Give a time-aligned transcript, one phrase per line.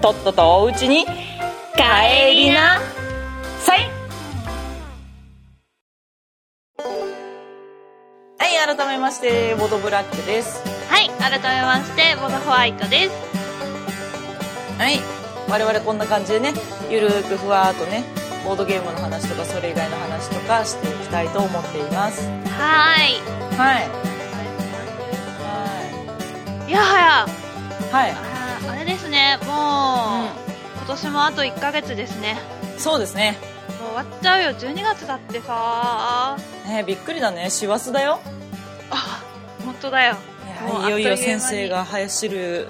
[0.00, 1.04] とっととおうちに、
[1.74, 2.80] 帰りな。
[3.60, 3.90] さい。
[8.38, 10.80] はい、改めまして、ボドブラックです。
[10.90, 13.12] はい改めましてボドホワイトです。
[14.76, 14.98] はい。
[15.48, 16.52] 我々こんな感じでね
[16.90, 18.04] ゆるーくふわーっとね
[18.44, 22.28] ボードゲームの話とかそれ以外の話とかしていきたいと思っています。
[22.28, 23.20] はーい。
[23.56, 23.80] は
[26.66, 26.70] い。
[26.70, 27.26] いやはや。
[27.92, 28.39] はい
[28.70, 32.38] あれですねもう、今年もあと1ヶ月ですね。
[32.78, 33.36] そうですね。
[33.80, 36.36] もう終わっちゃうよ12月だってさ。
[36.66, 37.50] ねびっくりだね。
[37.50, 38.20] 師走だよ。
[38.90, 39.22] あ
[39.64, 40.16] 本当だよ。
[40.86, 42.68] いよいよ先生が走る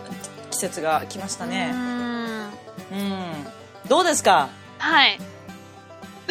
[0.51, 1.71] 季節が来ましたね。
[1.73, 1.75] ん。
[1.75, 2.51] うん。
[3.89, 4.49] どうですか？
[4.79, 5.19] はい。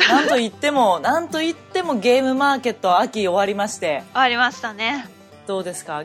[0.09, 4.03] なんと言っても なんと言ってもゲームマーケット秋終わりまして。
[4.13, 5.07] 終わりましたね。
[5.47, 6.03] どうですか？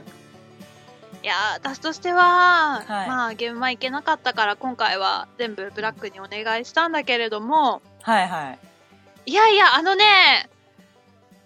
[1.25, 3.09] いやー私としては、はい。
[3.09, 9.31] まあゲームマ行けなかったから今回は全部ブラックにお願いしたんだけれどもはいはい。
[9.31, 10.05] いやいやあのね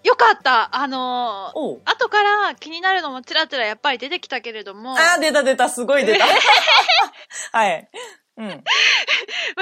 [0.03, 0.75] よかった。
[0.75, 4.97] あのー後から気になるのもちらちらやっぱり出てきたけれども。
[4.97, 5.69] あー出た出た。
[5.69, 6.25] すごい出た。
[7.57, 7.89] はい。
[8.35, 8.47] うん。
[8.49, 8.61] まあ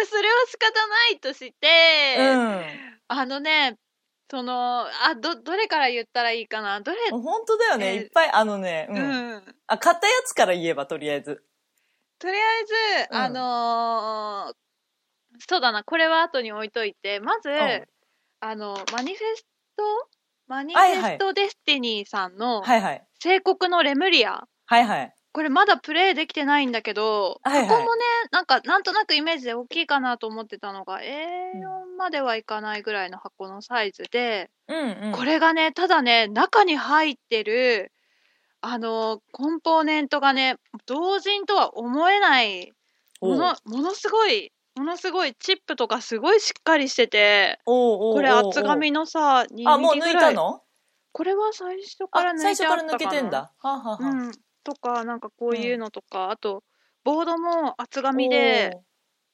[0.08, 2.66] それは仕方ないとして、うん。
[3.08, 3.78] あのね
[4.30, 6.82] そのあどどれから言ったらいいかな？
[6.82, 6.98] どれ？
[7.12, 8.02] 本当だよね、えー。
[8.04, 9.36] いっぱいあのね、ううん。
[9.38, 11.44] ん、あ買ったやつから言えばとりあえず。
[12.20, 12.74] とりあえず、
[13.12, 13.18] うん。
[13.18, 14.56] あのー
[15.48, 17.86] そうだな、これは後に置いといて、まず、ん。
[18.40, 19.46] あの、マニフェス
[19.78, 19.84] ト？
[20.48, 23.08] マニフェストデスティニーさんの、はいはい。
[23.20, 24.48] 聖国のレムリア。
[24.66, 27.68] はいはいこれまだプレイできてないんだけど、はいはい。
[27.68, 35.12] 箱もね、なんか、なんとなくイメージで大きいかなと思ってたのが、A4 まではいかないぐらいの箱のサイズで、うんうん。
[35.12, 37.92] これがね、ただね、中に入ってる、
[38.62, 42.74] あの、コンポーネントがね、同人とは思えない
[43.22, 49.76] もの、ものすごい、ものすごいチップとかすごいしっかりしてて、おうおうおうこれ厚紙のさ、2ミリぐらい。
[49.76, 50.64] あもう抜いたの？
[51.12, 53.54] これは最初からあ抜い最初からてあったかな抜けてんだ。
[53.60, 54.10] はあ、はあはあ。
[54.10, 54.32] うん。
[54.68, 56.62] とか、なんかこういうのとか、あと、
[57.06, 58.78] ボードも厚紙で、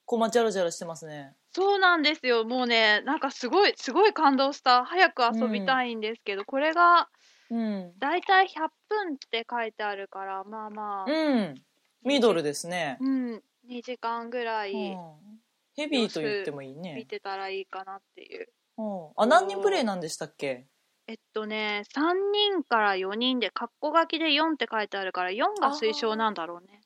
[0.05, 1.33] こうまジャラジャラしてますね。
[1.51, 2.45] そうなんですよ。
[2.45, 4.85] もうね、なんかすごい、すごい感動した。
[4.85, 7.09] 早く遊びたいんですけど、これが、
[7.49, 7.93] うん。
[7.97, 11.55] だいたい100分って書いてあるから、まあまあ、うん。
[12.03, 15.41] ミドルですね、うん、2時間ぐらいうん。
[15.75, 18.49] ヘビーと言ってもいい見ね、てたらいいかなっていう。
[18.77, 19.11] うん。
[19.15, 20.67] あ何人プレイなんでしたっけ？
[21.07, 26.81] えっとね、3人から4人で、カッコ書きで4って書いてあるから、4が推奨なんだろうね。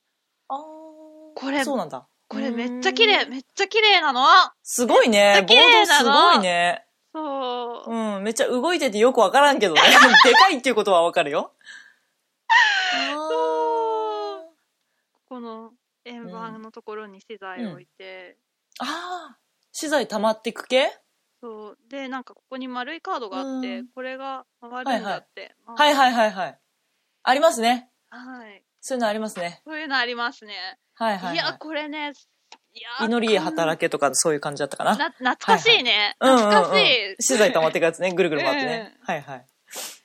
[0.50, 0.58] あー。
[1.36, 2.08] これそうなんだ。
[2.28, 2.88] これめっちうん。
[2.88, 4.22] ゃ綺麗、めっちゃ綺麗なの。
[4.64, 5.46] すごいね。
[5.48, 6.84] ボードすごいね。
[7.14, 7.92] そう。
[7.92, 9.82] うん、めっちゃ動いててよくわからんけどね。
[10.26, 11.54] でかいっていうことはわかるよ。
[12.50, 14.42] あ
[15.30, 15.74] この
[16.06, 19.36] 円盤のところに資材を置いて、ーあー、
[19.72, 20.90] 資材溜まっていく系？
[21.42, 21.78] そう。
[21.90, 25.56] で、なんかここに丸いカードがあって、うんこれが回るんだって。
[25.66, 26.60] まあはいはいはいはい。
[27.24, 27.90] ありますね。
[28.10, 28.64] はい。
[28.82, 29.62] そういうのありますね。
[29.66, 30.54] そういうのありますね。
[30.94, 32.14] はいはい、いや、はこれね、
[32.74, 33.06] いやい。
[33.06, 34.96] 祈りへ働けとかそういう感じだったかな。
[34.96, 36.16] な、懐かしいね。
[36.20, 36.82] うんうんうん懐かし
[37.20, 37.24] い。
[37.24, 38.14] 資材溜まっていくやつね。
[38.14, 38.98] ぐるぐる回ってね。
[39.02, 39.46] はいはい。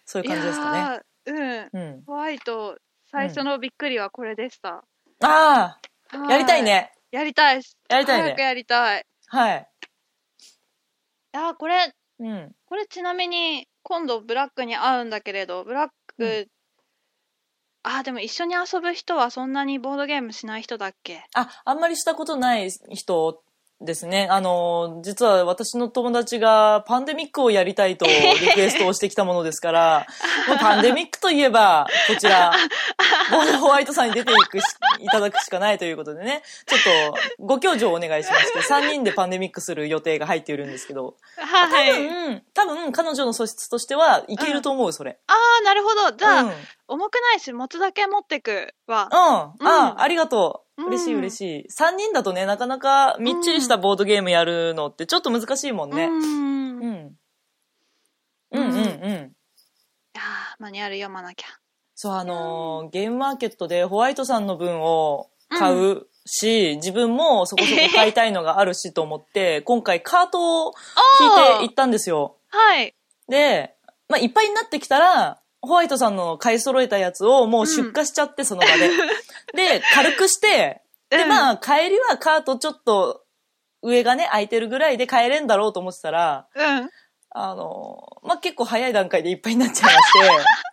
[0.04, 0.78] そういう感じですかね。
[0.78, 1.80] いやーうん。
[1.80, 2.02] うん。
[2.06, 2.76] ホワイト、
[3.10, 4.84] 最初のびっくりはこれでした。
[5.20, 5.78] あ
[6.12, 6.62] あ、はやりたい。
[6.62, 6.92] ね。
[7.10, 7.62] やりたい。
[7.88, 8.22] やりたいね。
[8.24, 9.06] 早くやりたい。
[9.28, 9.68] はい。
[11.34, 12.52] いやーこれ、うん。
[12.66, 15.88] これちなみに今度ブラックに合うんだけれど、ブラッ
[16.18, 16.48] ク、う
[17.84, 21.24] あーでも一緒に遊ぶ人はそんなにボードゲームしない人だっけ？
[21.34, 23.42] あ、あんまりしたことない人
[23.84, 24.28] ですね。
[24.30, 28.12] あの、実は私の友達がパンデミックをやりたいとリ
[28.54, 30.06] クエストをしてきたものですから、
[30.48, 32.52] もうパンデミックといえば、こちら、
[33.30, 34.64] ボードホワイトさんに出ていくし、
[35.00, 36.80] いただくしかないということでね、ちょっ
[37.14, 45.18] とご教授をお願いしまして、 3人でパンデミックする予定が入っているんですけど、は多分、多分彼女の素質としてはいけると思う、それ。
[45.26, 46.12] あーなるほど。
[46.12, 46.48] じゃあ、うん。
[46.48, 46.54] うん。
[46.88, 49.08] 重くないし持つだけ持ってくわ。
[49.10, 50.58] あうんあ、ありがとう。
[50.58, 51.66] うん嬉しい嬉しい。
[51.70, 56.06] 3人だとね、なかなかみっちりしたボードゲームやるのってちょっと難しいもんね。
[56.06, 56.78] うん。
[56.80, 57.16] ういん。
[58.50, 59.32] うんうんうん。
[60.14, 61.46] やーマニュアル読まなきゃ。
[61.94, 70.74] そう、あのーゲームマーケットでホワイトさんの分を買うし、自分もそこそこ買いたいのがあるしと思って、 今回カートを
[71.20, 72.36] 引いて行ったんですよ。
[72.48, 72.94] はい。
[73.28, 73.76] で、
[74.08, 78.90] まあ、いっぱいになってきたら、ホワイトさんの買い揃えたやつをもう出荷しちゃって、その場で。
[79.54, 83.22] で、軽くして、で、うんまあ、帰りはカートちょっと
[83.82, 86.90] 上がね、空いてるぐらいで帰れんだろうと思ってたら、うん。
[87.30, 90.28] あの、まあ、結構早い段階でいっぱいになっちゃいまして、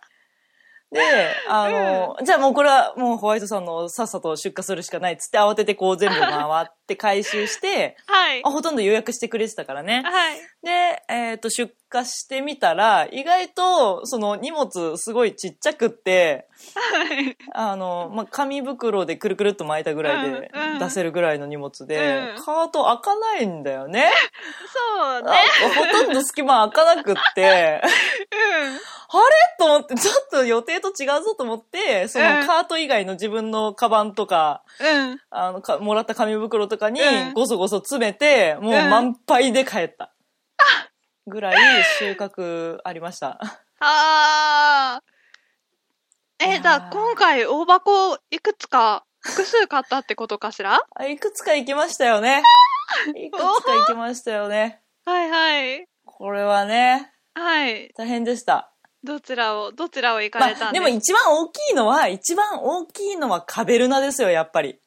[0.92, 1.00] で、
[1.48, 8.50] あの、じゃあもうこれはもうホワイトさんのさっさと出荷するしかないっつって慌ててこう全部回って回収して、 はいあ。
[8.50, 10.02] ほとんど予約してくれてたからね。
[10.04, 10.40] はい。
[10.62, 17.36] で、えっ、と、出荷してみたら、意外と、その荷物すごいちっちゃくって、はい。
[17.52, 24.10] あの、まあ、紙袋でくるくるっと巻いたぐらいでうんうん出せるぐらいの荷物で、うんカート開かないんだよね。
[24.98, 25.30] そうね。
[25.30, 27.90] あほとんど隙間開かなくって、 あれ？
[29.58, 35.10] と思って、ちょっと予定と違うぞと思って、そのうんカート以外の自分のカバンとか、うん。
[35.10, 35.20] うん。
[35.30, 40.12] あの、かもらった紙袋とかにうんごそごそ詰めて、もう満杯で帰った。
[41.30, 43.38] ぐらい収穫ありました。
[43.80, 46.46] あー。
[46.56, 50.82] え、じゃあ今回大箱いくつか複数買ったってことかしら？
[50.94, 52.42] あいくつか行きましたよね。
[53.16, 54.82] いくつか行きましたよね。
[55.04, 55.86] はいはい。
[56.04, 57.92] これはね、はい。
[57.96, 58.72] 大変でした。
[59.02, 64.78] どちらを、どちらを行かまあ、れたんでも一番大きいのは、一番大きいのはカベルナですよ、やっぱり。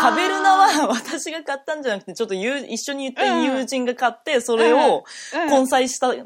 [0.00, 5.04] カベルナは 私が買ったんじゃなくて、ちょっと友一緒に行った友人が買って、それを
[5.34, 5.50] うん。
[5.50, 6.20] 混載したため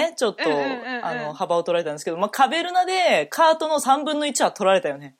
[0.00, 1.04] にね、ちょっと、うんうんうんうん。
[1.04, 5.16] あの、幅を取られたんですけど、まあ、カベルナでカートの3分の1は取られたよね。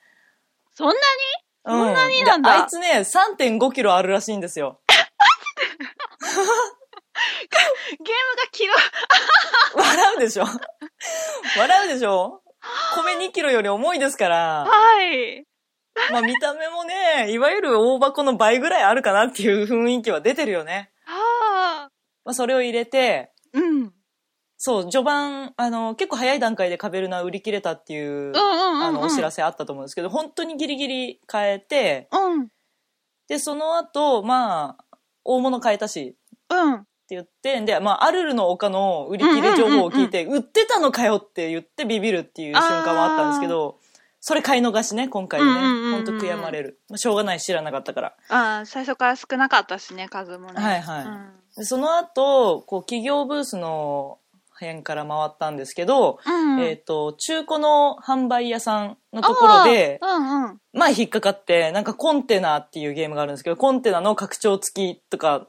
[0.74, 0.98] そんなに？
[1.66, 2.52] そんなになんだ。
[2.56, 4.80] であいつね、3.5キロあるらしいんですよ。
[4.86, 6.52] ゲームが
[8.50, 8.74] キロ、
[9.76, 10.44] 笑うでしょ？
[11.58, 12.40] 笑うでしょ？
[12.96, 15.44] 米2キロより重いですから、はい。
[16.10, 20.90] まあ見た目もね、いわゆる大箱の倍ぐらいあるかなっていう雰囲気は出てるよね。
[21.04, 21.90] はあ。
[22.24, 23.92] まあそれを入れて、うん。
[24.56, 28.32] そう、序盤、あの、結構早い段階でカベルナ売り切れたっていう。
[28.34, 32.48] あの、お知らせあったと思うんですけど、本当にギリギリ買えて、うん。
[33.28, 36.16] で、その後、まあ、大物買えたし、
[36.48, 36.74] うん。
[36.74, 43.78] って言って、で、まあ、アルルの丘の売り切れ情報を聞いて、売ってたのかよって言ってビビるっていう瞬間はあったんですけど、
[44.26, 45.46] それ買い逃しね、今回ね。
[45.46, 46.80] うんうんうんうんほんと悔やまれる。
[46.88, 48.14] まあ、しょうがない、知らなかったから。
[48.30, 50.62] ああ、最初から少なかったしね、数もね。
[50.62, 51.30] はいはいうん。
[51.58, 54.16] でその後、こう、企業ブースの
[54.58, 56.62] 辺から回ったんですけど、うん。
[56.62, 60.60] えっ、と、中古の販売屋さんのところで、うんうん。
[60.72, 65.48] まあ引っかかって、なんかコンテナっていうゲームがあるんですけど、コンテナの拡張付きとか、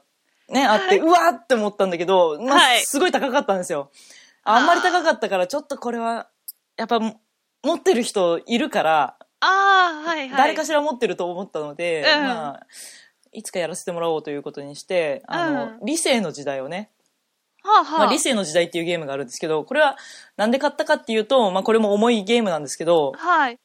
[0.50, 3.90] ね、あって、うわーって思ったんだけど、まあはいすごい高かったんですよ。
[4.44, 6.28] あんまり高かったから、ちょっとこれは、
[6.76, 7.00] やっぱ
[7.66, 10.38] 持ってる人いるから、ああ、はいはい。
[10.38, 12.66] 誰かしら持ってると思ったので、うんまあ、
[13.32, 16.90] いつかやらせてもらおうということにして、あの、うん理性の時代をね、
[17.62, 17.98] はあはあ。
[18.00, 19.96] まあ、理性の時代っていうゲームがあるんですけど、これは
[20.36, 23.58] なんで買ったかっていうと、まあこれも重いゲームなんですけど、はい。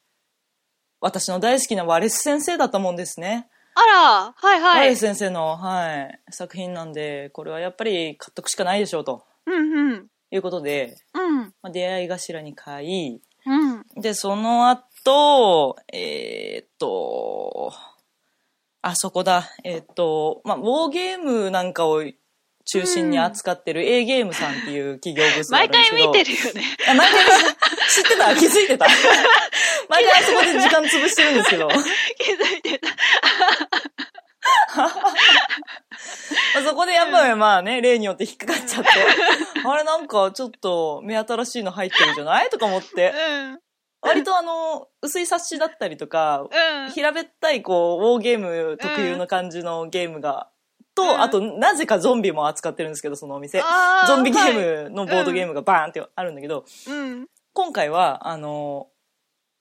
[1.00, 3.48] 私の大好きなワレス先生だったもんですね。
[3.74, 5.00] あら、はいはいワレス。
[5.00, 10.06] 先生の、はい、作品なんで、これはやっぱり買っとくしかないでしょうとうんうん。
[10.30, 11.38] いうことで、うん。
[11.40, 13.71] まあ、出会い頭に買い、うん。
[13.96, 17.72] で、その後、えーっと、
[18.80, 22.02] あそこだ、えーっと、まあ、ウォーゲームなんかを
[22.64, 26.12] 中心に扱ってる A ゲームさんっていう企業ブースがある毎んですけど。
[26.12, 26.76] 回見てるよね。
[26.88, 27.24] あ毎回
[27.90, 28.34] 知ってた？
[28.36, 28.86] 気づいてた？
[29.88, 31.68] 毎回あそこで時間潰してるんですけど。
[31.68, 32.88] 気づいてた。
[34.76, 34.92] ま あ
[36.64, 38.90] そこでやっぱりまあね、例によって引っかかっちゃって、
[39.64, 42.50] あれなんかちょっと目新しいの入ってるじゃない？
[42.50, 43.60] とか思って、うん。
[44.02, 46.90] 割とあの、薄い冊子だったりとか、うん。
[46.90, 50.48] 平べったいこう、ウォーゲーム特有の感じのゲームが、
[50.94, 53.60] と、うんあと、なぜかゾンビも扱ってるんですけど、そのお店。
[53.62, 57.26] あーゾンビゲはいームのボードゲームがバーンってあるんだけど、うん。
[57.52, 58.88] 今回は、あの、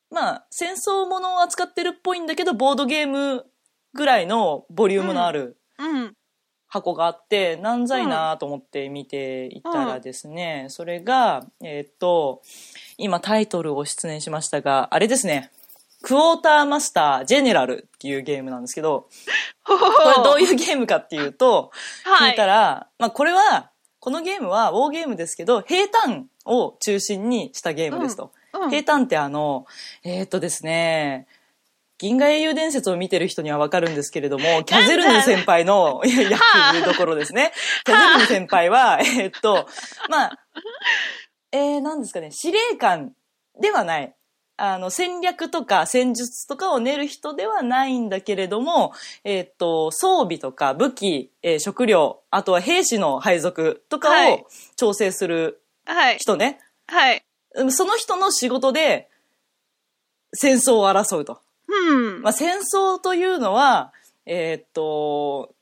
[0.09, 3.45] まあ、戦争ものを扱ってるっぽいんだけど、ボードゲーム
[3.93, 6.13] ぐらいのボリュームのあるうん。
[6.71, 12.41] 箱があって、なんざいなと思って見ていたらですね、それが、えーっと、
[12.97, 15.51] 今タイトルを出演しましたが、あれですね、
[16.01, 19.09] クォーターマスタージェネラルっていうゲームなんですけど、
[19.65, 21.71] これどほういうゲームかっていうと、
[22.05, 22.31] はい。
[22.31, 28.31] 聞いたら、まあこれは、このゲームはウォーゲームですけど、平坦を中心にしたゲームですと。
[28.53, 28.69] うん。
[28.69, 29.65] 平坦ってあの、
[30.05, 31.27] えーっとですね、
[32.01, 36.31] 銀河英雄伝説を見てる人にはわかるんですけれども、キャゼルヌ先輩の いや
[36.73, 37.53] 役どころですね。
[37.85, 39.67] キャゼルヌ先輩は、えーっと、
[40.09, 40.39] まあ、
[41.51, 43.13] えー、なんですかね、司令官
[43.59, 44.15] ではない。
[44.57, 48.93] あの、戦略とか戦術とかを練る人ではないんだけれども、
[49.23, 56.17] えっ、と、装備とか武器、えー食料、あとは兵士の配属とかをはい調整するはい。
[56.17, 56.59] 人ね。
[56.87, 57.23] はい。
[57.53, 59.07] うんその人の仕事で
[60.33, 61.41] 戦争を争うと。
[61.71, 62.21] うん。
[62.21, 63.93] まあ、戦争というのは、
[64.25, 65.53] えーっと、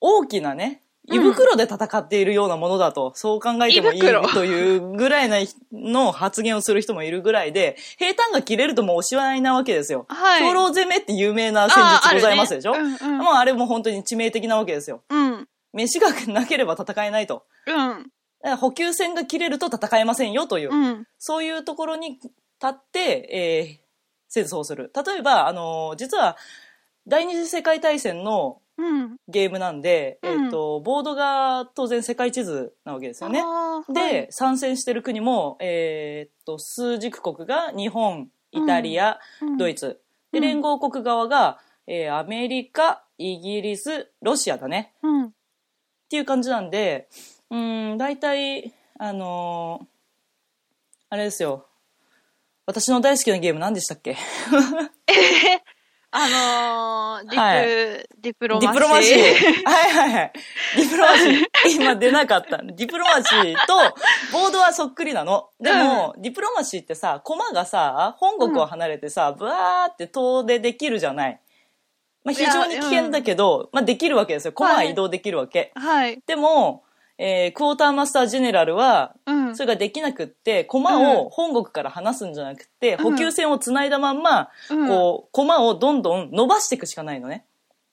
[0.00, 5.36] 大きなね、胃袋で戦っているようなものだと、そう考えてもいいというぐらいな
[5.72, 10.06] の発言をする人もいるぐらいで、平坦が切れるともうおしまいなわけですよ。
[10.08, 15.02] はい兵糧攻めって有名な戦術ございますでしょ、ねうんうんもうあれも本当に致命的なわけですよ。
[15.10, 15.48] うん。
[15.72, 17.44] 飯がなければ戦えないと。
[17.66, 17.74] うん。
[17.74, 18.04] だか
[18.42, 21.06] ら補給線が切れると戦えませんよという、うん。
[21.18, 22.32] そういうところに立
[22.66, 23.83] って、えー
[24.34, 24.90] 戦争をする。
[25.06, 26.36] 例えば、あのー実は、
[27.06, 29.16] 第二次世界大戦のうん。
[29.28, 33.40] ゲームなんで、うんえっ、と、ボードが当然世界地図なわけですよね。
[33.40, 39.20] あーで、、参戦してる国も、えっ、と、数軸国が日本、イタリア、は
[39.54, 40.00] いドイツ。
[40.32, 44.94] で、うん連合国側が、えーアメリカ、イギリス、ロシアだね。
[45.02, 45.26] うん。
[45.26, 45.30] っ
[46.08, 47.08] ていう感じなんで、
[47.50, 49.86] うーん、大体、あのー
[51.10, 51.68] あれですよ。
[52.66, 54.16] 私の大好きなゲーム何でしたっけ？
[56.16, 57.66] あのー、ディプ、はい
[58.20, 58.80] ディプロデマシー。
[58.80, 59.64] ィプロマシー。
[59.64, 60.32] はいはいはい。
[60.76, 61.44] ディプロマシー。
[61.74, 62.58] 今出なかった。
[62.58, 63.76] ディプロマシーと、
[64.32, 65.48] ボードはそっくりなの。
[65.60, 71.40] でも、ディプロマシーってさ、コマがさ、本国を離れてさ、ブワーって遠出できるじゃない。
[72.22, 74.52] まあ非常に危険だけど、まあできるわけですよ。
[74.52, 75.72] コマは移動できるわけ。
[75.74, 76.22] はい。
[76.28, 76.83] でも、
[77.16, 79.56] えークォーターマスタージェネラルは、うん。
[79.56, 87.44] それができなくって、駒を本国から離すんじゃなくて、うん補給線をつないだまんま、うんこう、駒をどんどん伸ばしていくしかないのね。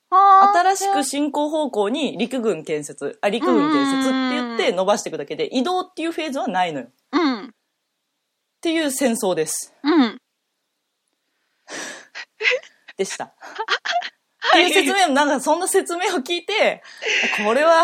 [0.10, 6.88] 新しく進行方向に陸軍建設、あ、陸軍建設って言って伸ばしていくだけで、移動っていうフェーズはないのよ。
[6.88, 7.56] っうん。
[8.60, 9.74] ていう戦争です。
[9.84, 10.22] うん。
[12.98, 13.26] でした。
[13.26, 13.30] っ
[14.52, 16.84] ていう説明を、なんかそんな説明を聞いて、
[17.46, 17.84] これは、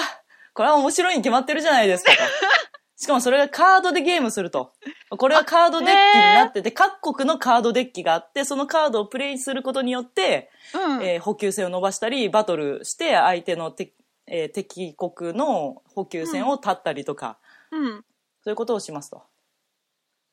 [0.58, 2.18] これは面白いに決まってるじゃないですかと。
[2.98, 4.74] しかもそれがカードでゲームすると。
[5.12, 11.04] これはカードデッキになってて、各国のカードデッキがあって、そのカードをプレイすることによって、うん。
[11.04, 13.94] えー補給線を伸ばしたり、バトルして相手の敵,、
[14.26, 17.38] えー敵国の補給線を断ったりとか、
[17.70, 18.04] うん。
[18.44, 19.22] そういうことをしますと。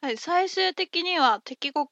[0.00, 1.86] はい、最終的には敵国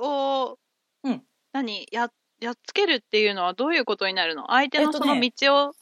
[0.00, 0.58] を、
[1.04, 4.48] うん何や、やっつけるっていうのはどういうことになるの？
[4.48, 5.72] 相手のその道を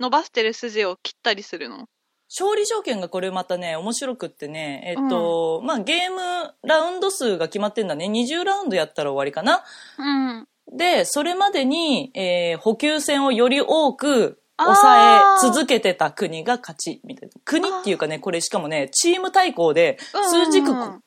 [0.00, 1.86] 伸ばしてる筋を切ったりするの、
[2.30, 8.06] 勝利条件がこれまたね、面白くってね、えっと、まあ、ゲームラウンド数が決まってんだね。
[8.06, 9.64] 20ラウンドやったら終わりかな。
[9.98, 10.46] うん。
[10.76, 17.34] で、それまでに、えー補給線をより多く抑え続けてた国が勝ち、みたいな。
[17.44, 19.98] 国っていうかね、これしかもね、チーム対抗で、
[20.30, 21.00] 数軸うん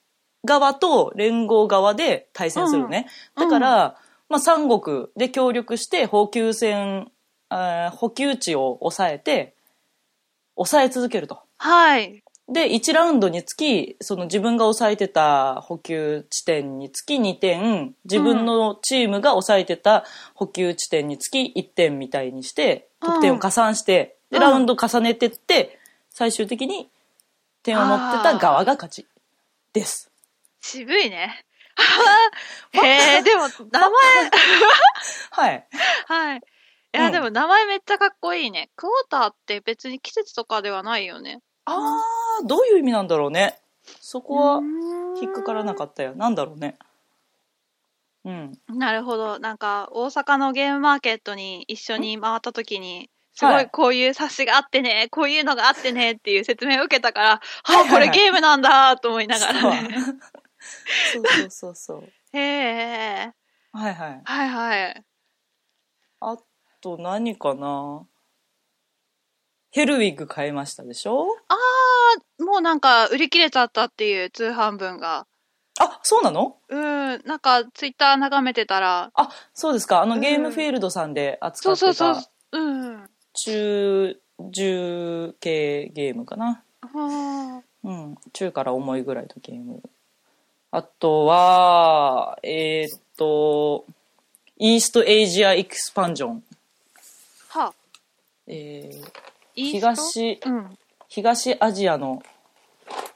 [0.46, 3.08] 側と連合側で対戦するのね。
[3.38, 3.96] うんだから、
[4.28, 7.10] まあ、三国で協力して補給線、あー
[7.92, 9.54] 補給地を抑えて、
[10.56, 11.40] 抑え続けると。
[11.58, 12.24] はい。
[12.50, 25.80] で、1ラウンドにつき、その自分が抑えてた補給地点につき2点、自分のチームが抑えてた補給地点につき1点みたいにして、うん得点を加算して、で、うんラウンド重ねてって、
[26.10, 26.90] 最終的に
[27.64, 29.06] 点を持ってた側が勝ち。
[29.74, 30.12] です。
[30.62, 31.44] 渋いね。
[32.72, 32.80] へ
[33.20, 33.90] え、でも、名前、
[35.32, 35.68] はい。
[36.08, 36.42] はい。
[36.94, 38.70] いや、うんでも名前めっちゃかっこいいね。
[38.76, 41.42] クォーターって別に季節とかではないよね。
[41.66, 43.58] あー、どういう意味なんだろうね。
[44.00, 44.62] そこは
[45.22, 46.16] 引引っかからなかったよ。
[46.16, 46.78] なんだろうね。
[48.26, 48.54] うん。
[48.70, 49.40] なるほど。
[49.40, 59.90] なんか、大阪のゲームマーケットに一緒に回った時に、すごはいいこういう冊子があってね、こういうのがあってねっていう説明を受けたから、はいはいあ、これゲームなんだと思いながらね。
[61.14, 62.10] そうそうそうそう。
[62.32, 63.34] へえ。
[63.72, 64.22] はいはい。
[64.24, 65.04] はいはい。
[66.22, 66.38] あ
[66.84, 68.06] と何かな？
[69.72, 71.28] ヘルウィッグ買いましたでしょ？
[71.48, 75.26] あー、もうなんか売り切れちゃったっていう通販分が。
[75.80, 76.58] あ、そうなの？
[76.70, 76.80] うん、
[77.26, 80.02] なんかツイッター眺めてたら、あ、そうですか。
[80.02, 82.58] あのうんゲームフィールドさんで扱ってそうそうそうた。
[82.60, 83.10] うん。
[83.34, 86.64] 中、重系ゲームかな？
[86.82, 88.18] はうん。
[88.34, 89.82] 中から重いぐらいのゲーム。
[90.70, 93.86] あとは、えーっと、
[94.58, 96.44] イーストエイジアエクスパンジョン。
[98.48, 99.24] えー
[99.56, 100.78] 東、うん。
[101.08, 102.24] 東アジアの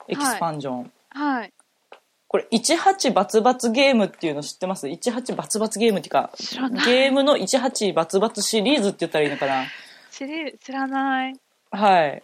[0.07, 0.91] エクスパンジョン。
[1.09, 1.53] はい。
[2.27, 6.29] これ18バツバツゲームっていうの知ってます ?18 バツバツゲームっていうか
[6.85, 9.63] ゲームの18バツバツシリーズって言ったらいいのかな？
[10.11, 11.35] 知り、知らない。
[11.71, 12.23] はい。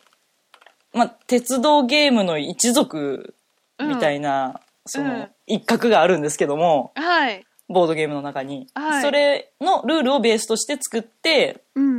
[0.94, 3.34] まあ、鉄道ゲームの一族
[3.80, 7.44] みたいなそうのん一角があるんですけども、はい。
[7.68, 8.68] ボードゲームの中に。
[8.76, 11.93] はいそれのルールをベースとして作ってうん。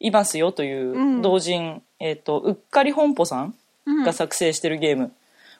[0.00, 3.54] いますよといううん同人、えっ、と、うっかり本舗さん
[3.86, 4.04] うん。
[4.04, 5.12] が作成してるゲーム。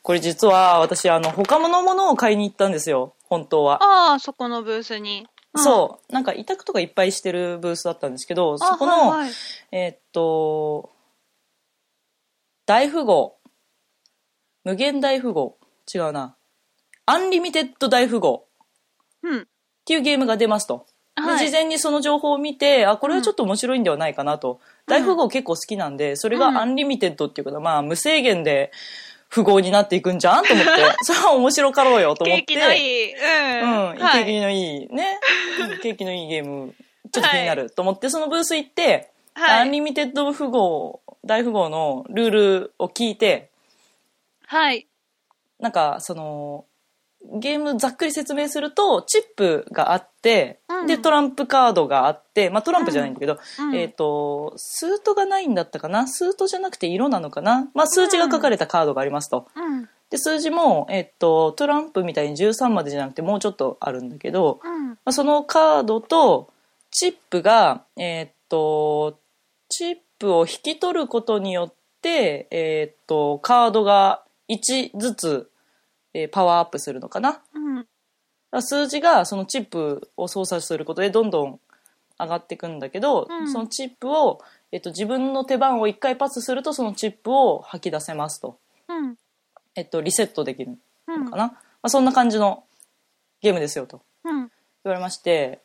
[0.02, 3.82] これ実は私、あの、他のものを買いに行ったんですよ、本当は。
[3.82, 5.26] ああ、そこのブースに。
[5.52, 6.12] うんそう。
[6.12, 9.32] なんか委託とかいっぱいしてるブースだったんですけど、あそこの、はいはい
[9.72, 10.90] えーっと、
[12.66, 13.36] 大富豪。
[14.62, 15.58] 無限大富豪。
[15.92, 16.36] 違うな。
[17.06, 18.46] アンリミテッド大富豪
[19.24, 19.40] うん。
[19.40, 19.44] っ
[19.84, 20.86] ていうゲームが出ますと。
[21.16, 24.60] ではい事前にその情報を見て、あ、これはちょっと面白いんではないかなと。
[24.86, 28.72] 大富豪結構好きなんで、それがアンリミテッドっていうことは、まあ無制限で
[29.30, 30.70] 富豪になっていくんじゃんと思って、
[31.02, 32.44] それは面白かろうよと思って。
[32.44, 33.14] 景気のいい。
[33.14, 33.60] うん。
[33.60, 35.20] うん、はい景気のいいね、
[35.60, 36.74] う ん景気のいいゲーム、
[37.12, 43.50] ちょっと気になると思って、そのブース行って、はいアンリミテッド富豪、大富豪のルールを聞いて、
[44.46, 44.88] はい。
[45.60, 46.64] なんか、その、
[47.38, 50.09] ゲームざっくり説明すると、チップがあって、
[50.68, 56.06] うんで、トランプカードがあって、まあトランプじゃないんだけど、うんえっ、と、スートがないんだったかな？
[56.08, 57.68] スートじゃなくて色なのかな？
[57.74, 59.46] まあ数字が書かれたカードがありますと。
[59.54, 59.88] うん。
[60.10, 64.88] で、数字も、えっ、と、トランプみたいに13までじゃなくてもうちょっとあるんだけど、うん。
[64.88, 66.50] まあそのカードと
[66.90, 69.18] チップが、えーっと、
[69.68, 75.50] チップを引き取ることによって、えーっと、カードが1ずつ、
[76.14, 77.40] えーパワーアップするのかな？
[77.54, 77.86] うん。
[78.50, 81.60] ら数字がそのチップを操作することでどんどん
[82.18, 84.40] 上がっていくんだけど、うんそのチップを、
[84.72, 88.58] えっと、自分の手番を1回パスするとそのチップを吐き出せますと。
[88.88, 89.16] うん。
[89.74, 90.76] えっと、リセットできる
[91.06, 91.36] うんのか。
[91.36, 91.46] な？
[91.46, 92.64] まあ、そんな感じの
[93.40, 94.02] ゲームですよと。
[94.24, 94.40] うん。
[94.40, 94.50] 言
[94.84, 95.60] われまして、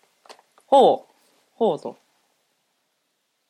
[0.66, 1.14] ほう、
[1.56, 1.98] ほうと。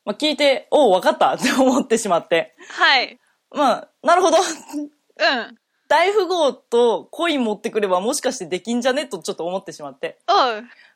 [0.03, 2.55] まあ、聞いて、おう、わかったって思ってしまって。
[2.69, 3.19] はい。
[3.51, 4.37] まあ、なるほど。
[4.37, 5.57] うん。
[5.95, 9.05] 大富豪とコイン持ってくればもしかしてできんじゃね？
[9.07, 10.17] とちょっと思ってしまって。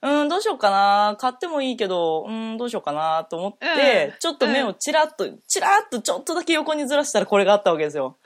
[0.04, 0.24] おう。
[0.26, 1.16] ん、どうしようかな。
[1.18, 8.18] 買ってもいいけど、うーん、どうしようかなと思って、うんちょっと目をチラッと、チラッとちょっとだけ横にずらしたらこれがあったわけですよ。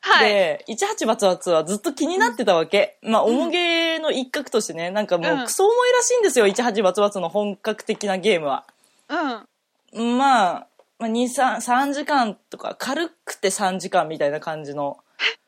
[0.00, 0.28] はい。
[0.28, 2.98] で、18バツバツはずっと気になってたわけ。
[3.02, 8.64] まあ、重げの一角としてね、なんかもうクソ重いらしいんですよ、18バツバツの本格的なゲームは。
[9.08, 10.18] うん。
[10.18, 10.66] まあ、
[10.98, 14.98] まあ、2、3、3時間とか、軽くて3時間みたいな感じの、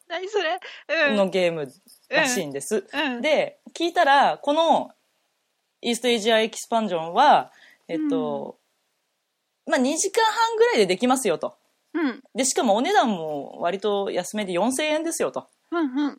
[0.09, 0.59] 何それ？
[1.11, 1.17] うん。
[1.17, 1.71] のゲーム
[2.09, 2.87] らしいんです。
[2.93, 3.21] うん。
[3.21, 4.91] で、聞いたら、この、
[5.81, 7.53] イーストエイジアエキスパンジョンは、
[7.87, 8.59] えっと、
[9.67, 11.57] まあ、2時間半ぐらいでできますよと。
[11.95, 12.23] うん。
[12.35, 15.47] で、しかもお値段も割と安めで4000円ですよと。
[15.71, 15.99] うん。
[15.99, 16.19] うん。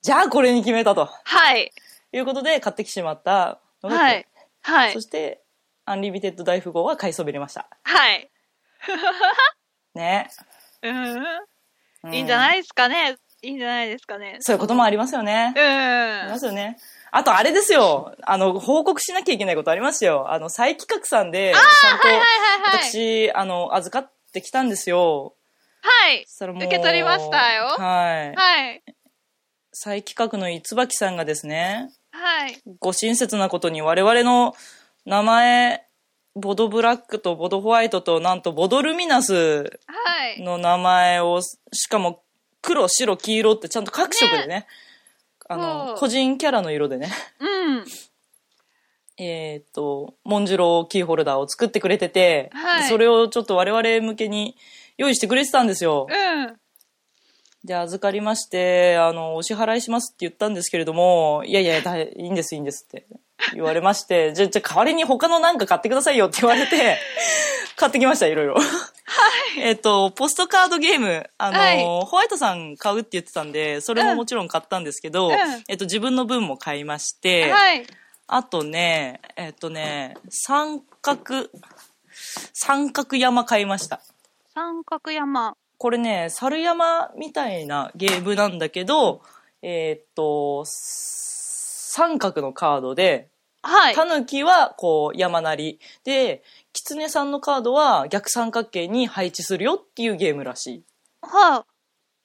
[0.00, 1.06] じゃあこれに決めたと。
[1.06, 1.70] はい。
[2.12, 4.26] いうことで買ってきてしまったのがこれ、はい。
[4.62, 5.00] はいそ。
[5.00, 5.42] して、
[5.84, 7.68] アンリミテッド大富豪は買いそびれました。
[7.82, 8.30] はい。
[9.94, 10.30] ね。
[10.82, 11.24] うん。
[12.08, 13.16] うんいいんじゃないですかね？
[13.42, 14.38] いいんじゃないですかね？
[14.40, 15.52] そういうこともありますよね。
[15.56, 15.62] うん。
[15.62, 16.78] ありますよね。
[17.10, 18.14] あと、あれですよ。
[18.22, 20.30] あの、報告しなきゃいけないことありますよ。
[20.32, 22.08] あの、再企画さんで、ちゃんと。
[22.84, 25.34] 私、あの、預かってきたんですよ。
[25.80, 26.24] はい。
[26.26, 28.34] そしたらもう受け取りましたよはい。
[28.34, 28.82] はい。
[29.72, 32.60] 再企画のいつばきさんがですね、はい。
[32.80, 34.54] ご親切なことに我々の
[35.06, 35.86] 名前、
[36.38, 39.32] ボドブラックとボドホワイトとなんとボドルミナス
[39.86, 40.42] はい。
[40.42, 42.22] の名前を、しかも
[42.62, 44.66] 黒、白、黄色ってちゃんと各色でね、
[45.48, 47.84] あその、う個人キャラの色でね、うん。
[49.20, 54.56] えっ、と、モンジュローキーホルダーを作ってくれてて、はいそれをちょっと我々向けに
[54.96, 56.06] 用意してくれてたんですよ。
[56.08, 56.56] うん。
[57.64, 63.06] で、預かりまして、あの、お支払いしますって言ったんですけれども、いやいや、いいんです、いいんですって
[63.54, 66.98] 言われまして、じゃ、じゃ、代わりに他のなんか買ってくださいよって言われて、
[67.76, 68.56] 買ってきました、いろいろ。
[69.58, 75.34] えっと、ポストカードゲーム、あの、はいホワイトさん買うって言ってたんで、それももちろん買ったんですけど、うん
[75.68, 77.86] えっと、自分の分も買いまして、はい。
[78.26, 81.48] あとね、えっとね、三角、
[82.52, 84.00] 三角山買いました。
[84.54, 85.56] 三角山。
[85.78, 89.22] これね、猿山みたいなゲームなんだけど、
[89.62, 90.64] えーっと、
[91.90, 93.30] 三角のカードで、
[93.62, 93.94] はい。
[93.94, 95.80] タヌキはこう山なり。
[96.04, 96.42] で、
[96.74, 100.84] キツネさんのカードは逆三角形に配置するよっていうゲームらしい。
[101.22, 101.64] は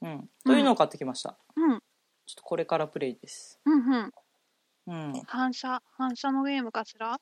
[0.01, 0.29] うん。
[0.45, 1.37] というのを買ってきました。
[1.57, 1.61] い。
[1.61, 1.79] うん。
[1.79, 3.57] ちょっとこれからプレイです。
[3.65, 4.11] うん
[4.87, 5.09] うん。
[5.09, 5.15] うん。
[5.15, 7.17] い反射、反射のゲームかしら？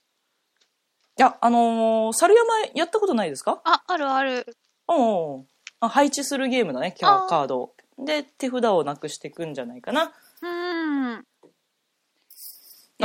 [1.18, 3.62] や、あのー猿山やったことないですか？
[3.64, 4.48] あ、あるある。
[4.88, 5.46] おう
[5.80, 7.76] あ配置するゲームだね、キあーャカードを。
[8.00, 10.12] で、手札をなくしていくんじゃないかな。
[10.42, 11.26] うーん。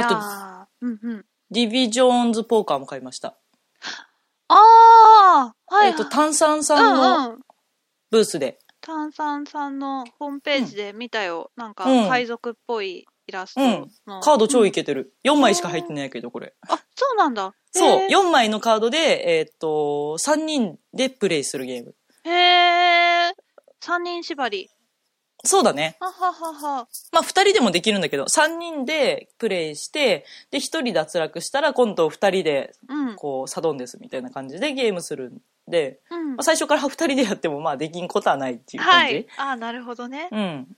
[0.05, 1.25] あーうんうん。
[1.51, 3.37] ディビジョーンズポーカーも買いました。
[4.49, 5.89] ああはい。
[5.89, 7.41] えっ、と、炭酸うさんのんうん。
[8.11, 11.51] ブースで炭酸さんのホームページで見たよ。
[11.57, 14.21] なんか、うん海賊っぽいイラストうんの。
[14.21, 15.13] カード超いい、けてる。
[15.25, 16.55] 4枚しか入ってないけど、これ。
[16.69, 17.53] あ、そうなんだ。
[17.73, 21.95] そう、へ4枚のカードで、えーっと、3人でプレイするゲーム。
[22.25, 23.35] ーへー。
[23.81, 24.71] 三人縛り。
[25.47, 25.97] そうだね。
[26.01, 26.89] はははは。
[27.13, 33.17] まあ、2人でもできるんだけど、3人でプレイして、で、1人脱落したら、今度2人で、うん。
[33.17, 36.43] こう、サドンデスみたいな感じでゲームするんで、うんまあ、。
[36.43, 39.17] 最初から2人でやっても、まあ、できんことはないっていうは感じ。
[39.17, 39.27] い。
[39.37, 40.29] あ、なるほどね。
[40.33, 40.77] うん。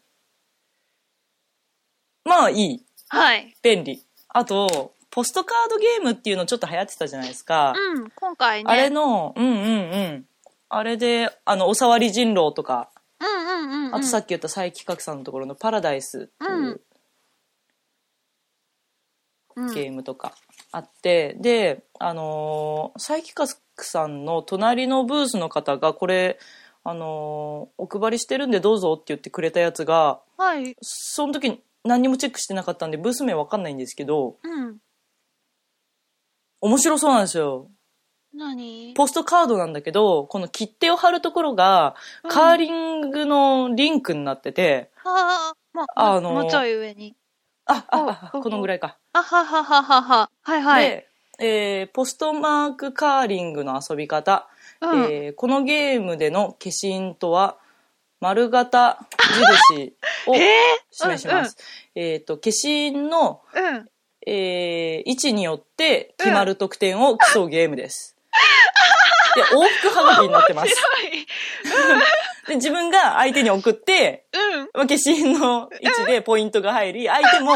[2.25, 2.85] まあ、いい。
[3.09, 3.57] はい。
[3.63, 4.05] 便利。
[4.29, 7.73] あと、ポストカードゲームっていうのちょっと流行ってたじゃないですか。
[7.75, 8.11] うん。
[8.11, 8.71] 今回ね。
[8.71, 9.63] あれの、うんうんう
[10.19, 10.25] ん。
[10.69, 13.95] あれで、あの、おさわり人狼とか、うんうんうんうん。
[13.95, 16.81] あとさっき言った佐伯角さんのところのパラダイスっていう
[19.57, 20.35] うんゲームとか
[20.71, 26.39] あって、で、あのー佐伯角さんの隣のブースの方が、これ、
[26.85, 30.77] あのーお配りしてるんでどうぞって言ってくれたやつが、はい。
[30.81, 34.79] その時何にもチェックしてなかったんで、ブース名わかんないんですけど、うん。
[36.61, 37.69] 面白そうなんですよ。
[38.39, 38.95] 何？
[38.95, 47.15] ポストカードなんだけど、この切手を貼るところが、うんカーリングのリンクになってて、はあ、もう、あのーもうちょい上に。
[47.67, 48.97] あ、あ、このぐらいか。
[49.13, 50.31] あははははは。
[50.43, 50.85] はいはい。
[50.89, 51.09] で、
[51.41, 54.49] えーポストマークカーリングの遊び方、
[54.81, 55.05] うん。
[55.05, 57.59] えーこのゲームでの消印とは、
[58.21, 58.99] 丸型
[59.71, 59.95] 印
[60.27, 60.35] を
[60.91, 61.57] 示します。
[61.95, 63.89] えっ、と、消印の、うん。
[64.27, 68.18] えー位置によって決まる得点を競うゲームです。
[69.39, 70.75] で、往復はがきになってます。
[72.47, 74.61] で、自分が相手に送って、うん。
[74.75, 77.55] まあ消印の位置でポイントが入り、相手も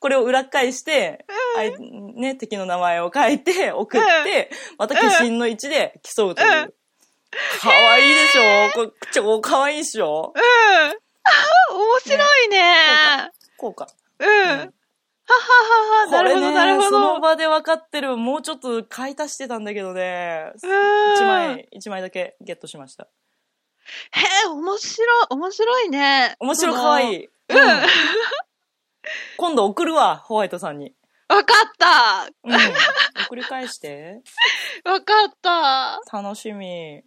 [0.00, 1.24] これを裏返して、
[1.56, 1.78] 相
[2.14, 6.74] ね、敵の名前を書いて送って、また消印の位置で競うというう。
[7.60, 8.70] かわいいでしょ？
[8.74, 10.32] これ超かわいいでしょ？
[10.36, 10.42] うん。
[10.42, 10.92] あ
[11.72, 13.30] 面白いね。
[13.56, 13.88] こうか。
[14.18, 14.73] うん。
[15.26, 16.10] はははは。
[16.10, 17.20] なるほど、なるほそのど。
[17.20, 18.16] 場で分かってる。
[18.16, 20.52] もうちょっと買い足してたんだけどね。
[20.62, 21.14] うん。
[21.14, 23.08] 一枚、一枚だけゲットしました。
[24.12, 26.36] へえ、面白い、面白いね。
[26.40, 27.16] 面白かわいい。
[27.16, 27.24] い。
[27.24, 27.28] うん。
[29.36, 30.94] 今度送るわ、ホワイトさんに。
[31.28, 32.28] わかった。
[32.44, 32.54] うん。
[33.26, 34.22] 送り返して。
[34.84, 36.00] わかった。
[36.12, 37.02] 楽しみ。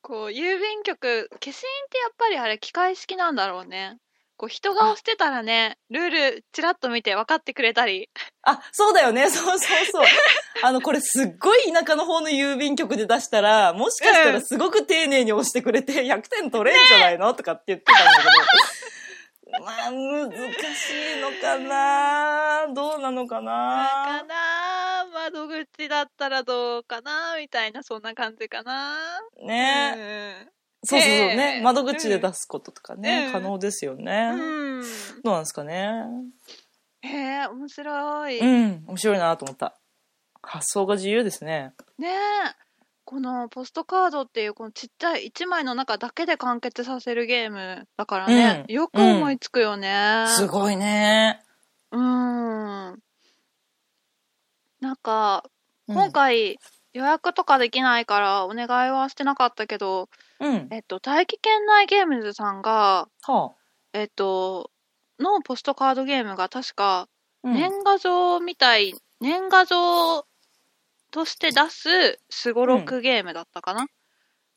[0.00, 3.98] こう、郵便局、消印ってやっぱりあれ機械式なんだろうね。
[4.36, 8.10] こう、人が押してたらね、ルールチラッと見て分かってくれたり。
[8.42, 9.28] あ、そうだよね。
[9.30, 10.06] そうそうそう。
[10.62, 18.30] あの、これすっごい田舎の方の郵便局で出したら、もしかしたらすごく丁寧に押してくれて100点取れんじゃないの、とかって言ってたんだけど。
[19.60, 29.20] まあ、難しいのかなどうなのかかなな窓口だったらどうかなみたいな、そんな感じかな。
[29.42, 30.48] ね、ね
[30.84, 34.32] そうそうそうね、ええ窓口で出すこととかね、うん可能ですよね。
[34.34, 34.82] うん。
[35.22, 36.02] どうなんですかね。
[37.02, 38.40] へえ、面白い。
[38.40, 39.78] うん、面白いなと思った。
[40.42, 41.72] 発想が自由ですね。
[41.98, 42.12] ねえ。
[43.04, 50.24] このポストカードっていうこのちっちゃい1枚の中だけで完結させるゲームだからね、うんよく思いつくよね。
[50.28, 51.42] すごいね。
[51.90, 52.00] うん。
[52.00, 52.96] な
[54.92, 55.52] んか、うん
[55.94, 56.58] 今回
[56.92, 60.08] 予約とかできないからお願いはしてなかったけど、
[60.40, 60.68] うん。
[60.70, 63.52] えっと、大気圏内ゲームズさんが、は
[63.92, 64.70] えっと、
[65.18, 67.08] のポストカードゲームが確か、あ。
[67.44, 70.26] うん年賀状みたい、年賀状
[71.10, 73.88] として出すすごろくゲームだったかな、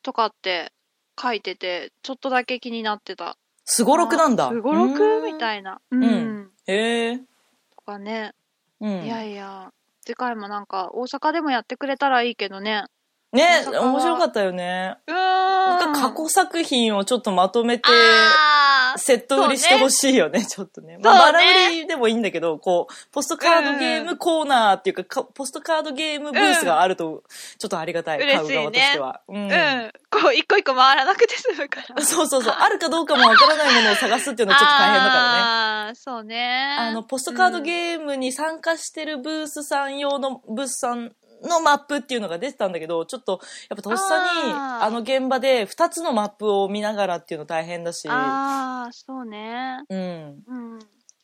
[0.04, 0.71] とかって
[1.19, 3.38] 書いてて、ちょっとだけ気になってた。
[3.63, 4.50] すごろくなんだ。
[4.50, 5.21] すごろく？
[5.24, 5.38] みい。
[5.39, 5.82] たいな。
[5.89, 6.04] うん。
[6.04, 7.17] んへえ。
[7.17, 8.34] とかね。
[8.80, 9.04] うん。
[9.04, 9.71] いやいや、
[10.05, 12.85] 次回もなんか大阪でもやってくれたらいいけどね。
[13.33, 14.95] ね、面白かったよね。
[15.07, 15.93] うーん。
[15.93, 20.97] 過去作品をちょっとまとめて、あーセット売りしてほしいよね、ちょっとね。
[21.01, 27.23] まあ、バラ売りでもいいんだけど、こう、ポストカードゲームコーナーっていうか、かポストカードゲームブースがあると、
[27.58, 29.21] ちょっとありがたい、買う側としては。
[29.27, 29.91] うんうん。
[30.10, 32.01] こう、一個一個回らなくて済むから。
[32.03, 32.53] そうそうそう。
[32.53, 35.39] あるかどうかもわからないものを探すっていうのはちょっと大変だからね。
[35.39, 36.75] ああ、そうね。
[36.77, 49.84] あの、ポストカードゲームに参加してるブースさん用の、ブースさんのマップっていうのが出てたんだけど、ちょっと、やっぱとっさに、あの現場で2つのマップを見ながらっていうの大変だし、ああ、そうね。
[49.89, 50.43] うん。
[50.48, 50.80] うん。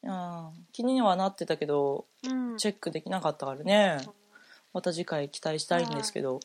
[0.08, 2.58] あー気にはなってたけど、うん。
[2.58, 3.98] チェックできなかったからね。
[4.74, 6.40] また次回期待したいんですけど。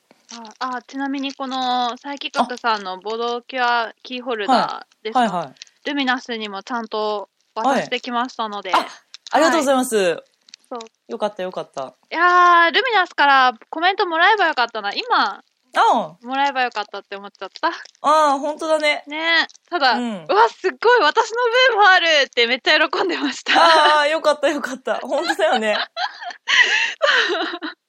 [0.59, 5.89] ああ、ちなみにこの、佐伯角さんのボドキュアキーホルダーです、はいはい。
[5.89, 8.73] ルミナスにもちゃんと渡してきましたので。
[8.75, 8.87] あ
[9.31, 10.23] ありがとうございます。
[10.69, 11.95] そうよかったよかった。
[12.11, 14.93] いやー、ルミナスからコメントもらえばよかったな。
[14.93, 15.43] 今、
[15.77, 17.69] あもらえばよかったって思っちゃった。
[17.69, 19.05] あ、ああ、本当だね。
[19.07, 21.37] ねただ、ううんわ、すっごい私の
[21.75, 23.61] 分もあるってめっちゃ喜んでました。
[23.61, 24.97] ああ、よかったよかった。
[24.97, 25.77] 本当だよね。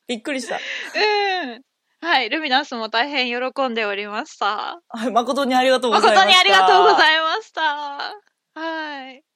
[0.07, 0.55] びっくりした。
[0.55, 0.61] うん。
[2.01, 4.81] はい、ルミナスも大変喜んでおりました。
[4.87, 6.25] はい、誠にありがとうございました。
[6.25, 7.61] 誠にありがとうごいざいました。
[8.59, 9.26] はい。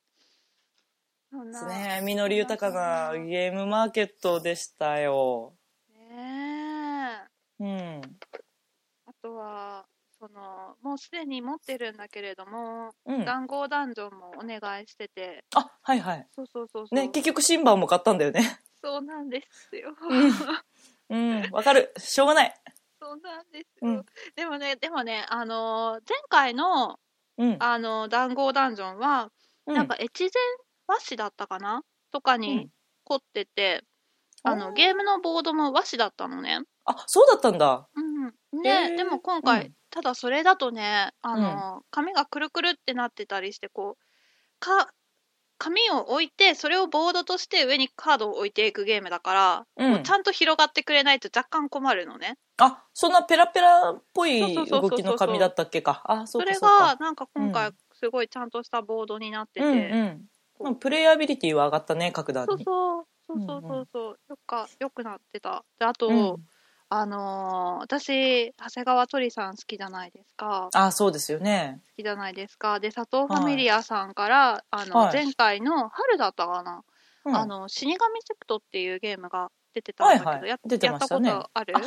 [1.32, 5.54] ね実り豊かなゲームマーケットでしたよ。
[5.94, 7.28] ね
[7.60, 7.64] え。
[7.64, 8.02] うん。
[9.06, 9.86] あとは、
[10.20, 13.26] その、もうすでに持ってるんだけれども、うん。
[13.26, 16.28] 談合ダンジョンもお願いしてて、あ、はいはい。
[16.36, 16.96] そうそうそうそう。
[16.96, 18.60] ね、結局シンバーも買ったんだよね。
[18.84, 19.96] そうなんですよ。
[21.10, 21.50] うん。
[21.52, 21.94] わかる。
[21.98, 22.54] しょうがない。
[23.00, 23.90] そうなんですよ。
[23.90, 27.00] うんでもね、でもね、あのー前回の、
[27.38, 27.58] うん。
[27.60, 29.32] あのー談合ダンジョンは、
[29.66, 30.30] うなんか、越前
[30.88, 31.84] 和紙だったかな？
[32.12, 32.70] とかうにん
[33.04, 33.84] 凝ってて、
[34.44, 36.62] あの、ーゲームのボードも和紙だったのね。
[36.86, 37.88] あ、そうだったんだ。
[37.96, 38.28] うん。
[38.68, 44.04] へーで、でも今回、うんただそれだとね、あのー紙がくるくるってなってたりして、こう、
[44.60, 44.94] か、
[45.58, 52.38] 紙を置いて、それをボードとして上にカードを置いていくゲームだから、うんちゃんと広がってくれないと若干困るのね。
[52.58, 56.02] あ、そんなペラペラっぽい動きの紙だったっけか。
[56.06, 56.96] あ、そそうそうかが、。
[57.00, 60.26] なんか今回うん、すごいちゃんとしたボードになってて、うんうん。
[60.64, 62.64] まあプレイアビリティは上がったね、格段に。
[62.64, 65.64] そうそう、そうそうそうそう、よか、よくなってた。
[65.80, 66.36] で、あと、うん
[66.94, 70.70] あのー私、長谷川鳥さん好きじゃないですか。
[70.74, 71.82] あ、そうですよね。
[71.92, 72.82] 好きじゃないですか。
[72.82, 76.84] で、佐藤ファミリアさんから、あの、はい前回の春だったかな、
[77.24, 81.78] うんあの、死神セクトっていうゲームが出てたんだけど、はいはいや出てやったこましたねとある？
[81.78, 81.82] あ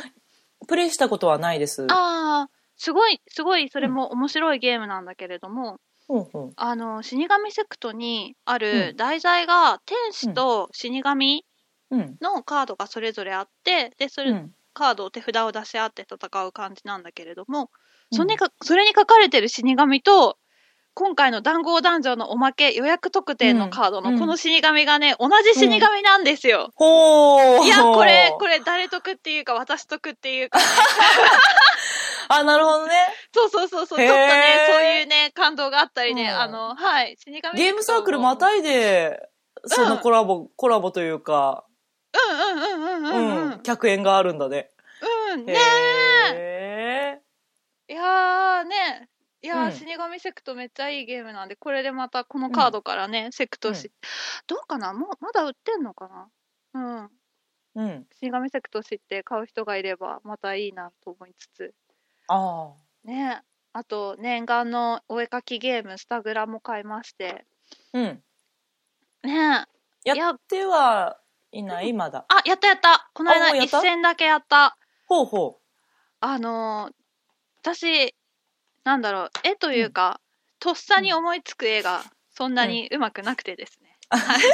[0.67, 1.83] プレイしたことはないです。
[1.91, 5.77] ああ、すごい、すごい、それも面白いゲームなんだけれども、ほ
[6.09, 8.59] うほうあの、死神セクトにあうん。
[8.59, 11.45] る題材が、天使と死神
[11.91, 12.17] うん。
[12.21, 14.51] のカードがそれぞれあって、で、それ、うん。
[14.73, 17.69] カードを手札を出し合って戦う感じなんだけれども、
[18.11, 18.17] うん。
[18.17, 20.37] それにかそれに書かれてる死神と、
[20.93, 24.03] 今回の談合男女のおまけ予約特典のカードうん。
[24.13, 26.71] のこの死神がね、同じ死神なんですよ。
[27.65, 30.59] いや、これ、これ誰得っていうか私得っていうか、
[32.27, 32.93] あ、なるほどね。
[33.33, 39.29] そうそうそうそう、ちょっとね、そういうね、感動があったりね、うんあの、はい、死神ゲームサークルまたいで、
[39.65, 41.65] そのコラボ、コラボというか、
[42.13, 43.51] うんうんうんうんうんうん。
[43.53, 44.71] うん、客演があるんだね。
[45.33, 45.53] うん、ね
[46.33, 47.19] へ
[47.87, 49.09] いやーね、
[49.41, 53.91] いやー、うん死神セクトめっちゃいいゲームなんで、これでまたこのカードからね、セクトし、
[54.47, 54.93] どうかな？
[54.93, 56.27] もう、まだ売ってんのかな？
[56.73, 57.05] うん。
[57.05, 57.09] ー
[57.75, 58.07] うん。
[58.19, 61.73] 死神セクト知って買う人がいれば、またいいなと思いつつ。
[62.27, 63.41] あね
[63.73, 67.45] あと、念願のお絵かきゲーム、スタグラも買いまして。
[67.93, 67.97] あ。
[67.99, 68.23] うん。
[69.23, 69.65] ね
[70.03, 71.17] やっては
[71.51, 72.25] いないまだ。
[72.29, 73.81] あ、やったやったこの間一あもうやった？
[73.81, 74.77] 戦だけやった。
[75.07, 75.59] ほうほ
[76.21, 76.93] あのー
[77.61, 78.15] 私、
[78.83, 80.21] なんだろう、絵というか、
[80.59, 83.84] とっさに思いつく絵がそんなにうまくなくてですね。
[84.17, 84.41] はい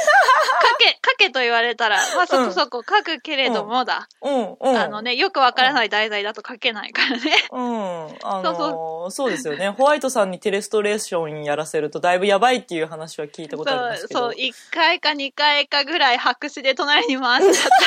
[0.62, 4.08] 書け、書けと言われたら、まあそこそこ書くけれどもだ。
[4.20, 4.28] う。
[4.28, 4.76] うん、うん。
[4.76, 7.32] あのね、よくわからない題材だと書けないからね。
[7.50, 8.18] うん。
[8.22, 9.68] あのーそうそうですよね。
[9.70, 14.20] ホワイトさんにテレストレーションやらせるとだいぶやばいっていう話は聞いたことありまそう、すけど。
[14.20, 17.70] そう、1回か2回かぐらい白紙で隣に回しちゃっ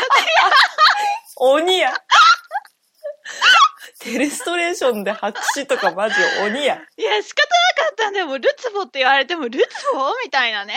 [1.38, 1.94] 鬼や
[4.06, 6.16] テレストレーションで白紙とかマジ
[6.46, 6.78] 鬼や。
[6.78, 7.02] た。
[7.02, 8.28] いや、仕方なかったんだよ。
[8.28, 9.58] もう、ルツボって言われても、ルツ
[9.96, 10.76] ボみたいなね。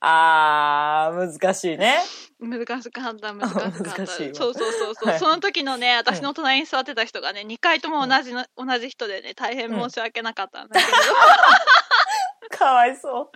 [0.00, 2.00] あー、難しいね。
[2.38, 3.82] 難しかった、難しかった。
[3.82, 10.98] 難しいわそうそうそうそう、はいその時のね、私の隣に座ってた人がね、2回とも同じの、同じ人でね、大変申し訳なかったんだけど、
[12.58, 13.30] かわいそう。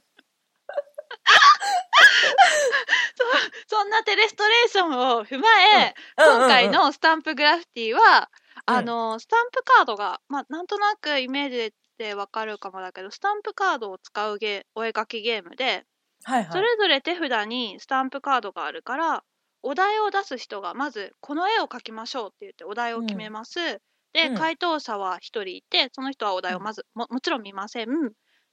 [3.67, 15.85] そんなテレストレーションを踏まえ、うんうんうん今回のスタンプグラフィティは、うんあの、スタンプカードが、まあ、なんとなくイメージでわかるかもだけど、スタンプカードを使うゲーお絵描きゲームで、
[16.25, 16.55] はいはい。
[16.55, 19.25] それぞれ手札にスタンプカードがあるから、
[19.63, 23.83] お題を出す人がまずこの絵を描きましょうって言ってお題を決めます。
[24.13, 27.89] で、うん回答者は1人いて、その人はお題をまず、ももちろん見ません。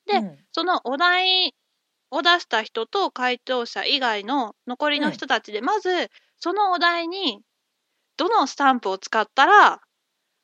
[0.05, 1.55] でうんそのお題
[2.11, 7.41] を出した人と回答者以外の残りの人たちで、まずそのお題に
[8.17, 9.81] どのスタンプを使ったら、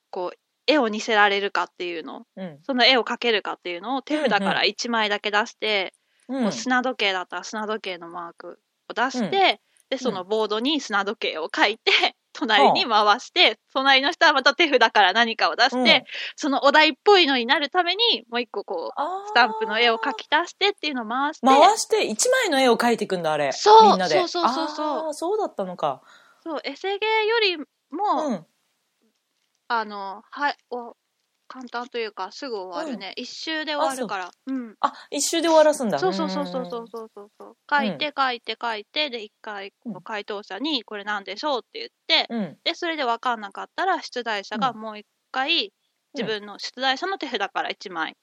[0.09, 2.59] こう、絵を似せられるかっていうの、うん。
[2.63, 11.91] その絵を描けるかっていうのを手札から1枚だけ出して、うんこう砂時計だったら砂時計のマークを出して、うんで、そのボードに砂時計を書いて、
[12.33, 16.03] 隣に回して、隣の人はまた手札から何かを出して、うん
[16.35, 23.53] そのお題っぽいのになるために、もう一個こう、スタンプの絵を描き出してっていうのを回して、回して一枚の絵を描いていくんだ、あれ。
[23.53, 24.15] そうみんなで。
[24.15, 26.01] そうそうそうそうそうだったのか。
[26.43, 28.45] そう、エセゲーよりも、うん。
[29.67, 30.95] あの、はい、お、
[31.47, 33.13] 簡単というか、すぐ終わるね。
[33.15, 34.31] 一周で終わるから。
[34.47, 34.75] うん。
[34.81, 35.99] あ、一周で終わらすんだ。
[35.99, 37.55] そうそうそうそうそうそうそうそう。
[37.69, 42.39] 書いて書いて書いて、で、一回、この回答者に、これなんでしょうって言って、うん。
[42.39, 42.57] うん。
[42.63, 45.73] で、それで分かんなかったら、出題者がもう一回、
[46.13, 48.17] 自分の出題者の手札から1枚、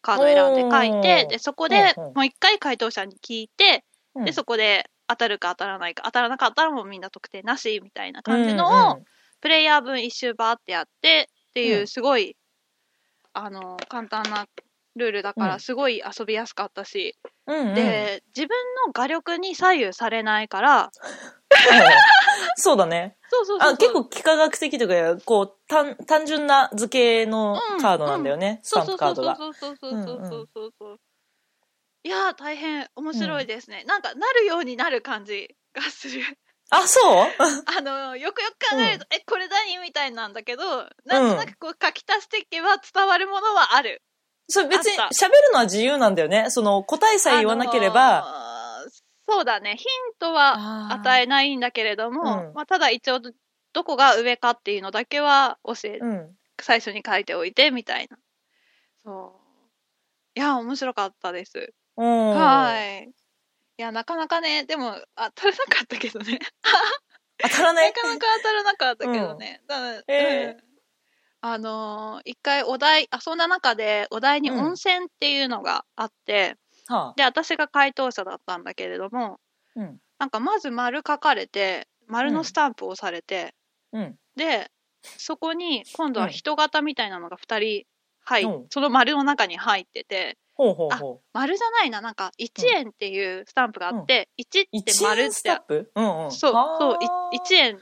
[0.00, 9.02] カード選んで書いてで、そこでうんうんもう一回回答者に聞いて、うんで、そこで当たるか当たらないか、当たらなかったらもうみんな得点なし、みたいな感じのを、
[9.42, 12.36] プレイヤー分一周バーってやってっていうう、んすごい、
[13.34, 14.46] あの、簡単な
[14.94, 20.90] ルールだかうんら、すごい遊びやすかったし、うんうん、うん、で、自分の画力に左右されないから、
[22.56, 23.16] そうだね。
[23.28, 29.36] そうそうそう結構幾何学的というか、こう、単単純な図形のカードなんだよね、スタンプカードが。
[29.36, 31.00] そうそうそうそうそううんそうそうそう。
[32.04, 33.84] いやー、大変面白いですね。
[33.84, 36.22] なんか、なるようになる感じがする。
[36.74, 37.26] あ、そう？
[37.76, 44.02] あの、よくよく考えると、え、これ何みたいなんだけど、なんとなくこう書き足していけば伝わるものはある。
[44.48, 46.50] それ別に喋るのは自由なんだよね。
[46.50, 48.18] その答えさえ言わなければ。
[48.26, 48.52] あのー
[49.28, 49.76] そうだね。
[49.76, 53.30] ヒントは与えないんだけれども、うんまあ、ただ一応ど、
[53.72, 56.36] どこが上かっていうのだけは教え、うん。
[56.60, 58.18] 最初に書いておいて、みたいな。
[59.04, 59.40] そ
[60.36, 60.38] う。
[60.38, 61.72] いや、面白かったです。
[61.96, 62.30] うん。
[62.34, 63.10] はい。
[63.78, 66.38] いや、なかなかね、でも、当たらなかったけどね。
[67.42, 69.62] 当たらなないかなか当たらなかったけどね。
[69.68, 70.72] うん
[71.44, 76.56] あのー一回お題、遊んだ中でお題にうん温泉っていうのがあって、
[76.86, 77.14] はあ。
[77.16, 79.40] で、私が回答者だったんだけれども、
[79.74, 79.98] うん。
[80.18, 83.54] なんかまず丸書かれて、丸のスタンプを押されて、
[83.92, 84.16] うん。
[84.36, 84.70] で、
[85.02, 87.86] そこに今度は人型みたいなのが2人
[88.24, 91.20] 入っ、うんその丸の中に入ってて、ほうほうほう。
[91.32, 95.90] 丸じゃないな、なんか1円っていうスタンプがあって、1って一丸っスタッ、プ？
[95.94, 96.32] うんうん。
[96.32, 96.98] そう、そう、
[97.32, 97.78] い1円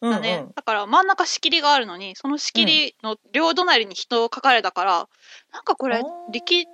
[0.00, 5.08] だね、だから真ん中仕切りがあるのに、その仕切りの両隣に人を書かれたから、
[5.52, 6.02] なんかこれ
[6.32, 6.66] 力、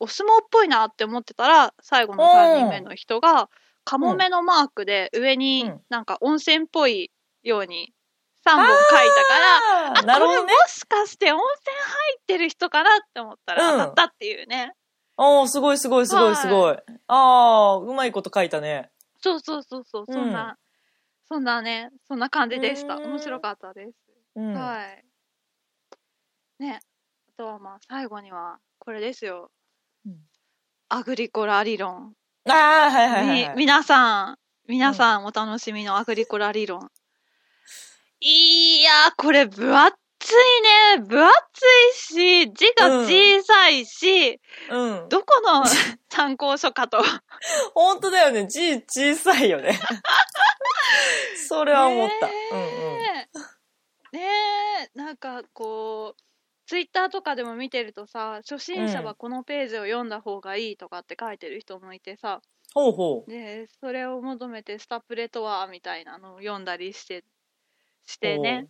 [0.00, 3.48] お相撲っぽいなって思ってたら、最後の3人目の人が、
[3.84, 5.80] カモメのマークで上にうん。
[5.88, 7.10] なんか温泉っぽい
[7.42, 7.92] ように
[8.46, 8.76] 3本書い
[9.08, 10.06] たから、あー。
[10.06, 10.44] なるほどね。
[10.44, 11.40] これもしかして温
[12.20, 14.72] ってる人かなって思ったらうん当たったっていうね。
[15.16, 16.76] おーすごいすごいすごいすごい。
[17.08, 18.90] ああ、うまいこと書いたね。
[19.20, 20.56] そうそうそうそう、そんな、
[21.28, 22.94] そんなね、そんな感じでした。
[22.94, 23.92] うん面白かったです。
[24.36, 24.54] うん。
[24.54, 25.04] はい。
[26.60, 26.80] ね。
[27.28, 29.50] あとはまあ最後にはこれですよ。
[30.06, 30.16] うん
[30.90, 32.14] アグリコラ理論。
[32.48, 33.56] ああ、はいはいはいみはい。
[33.56, 36.88] 皆さん、皆さんお楽しみのアグリコラ理論。
[38.20, 39.96] いやー、これ分厚
[40.32, 41.04] いね。
[41.06, 41.34] 分厚
[41.90, 45.08] いし、字が小さいし、うん。
[45.08, 45.64] どこの
[46.10, 47.02] 参考書かと。
[47.74, 48.46] 本当だよね。
[48.46, 49.78] 字小さいよね。
[51.48, 52.26] それは思った。
[52.26, 53.02] ねうんうん。
[53.02, 53.28] え
[54.12, 54.20] ね
[54.94, 56.22] えなんかこう
[56.66, 62.40] ツイッターとかでも見てるとさ初心者はこのページを読んだ方がいいとかって書いてる人もいてさ、
[62.74, 63.30] ほうほう。
[63.30, 67.24] でそれを求めてスタプレとはみたいなのを読んだりして
[68.06, 68.68] してねで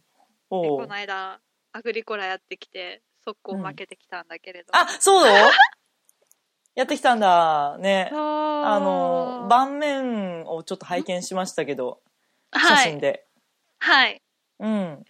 [0.49, 1.41] この間
[1.73, 5.27] アグリコラやってきて速攻負けてきたんだけれど、あ、そう？
[6.75, 7.77] やってきたんだ。
[7.79, 8.09] ね。
[8.13, 12.01] ああの、盤面をちょっと拝見しましたけど、
[12.55, 13.27] 写はい、真で。
[13.81, 14.23] はい、
[14.61, 15.05] うん。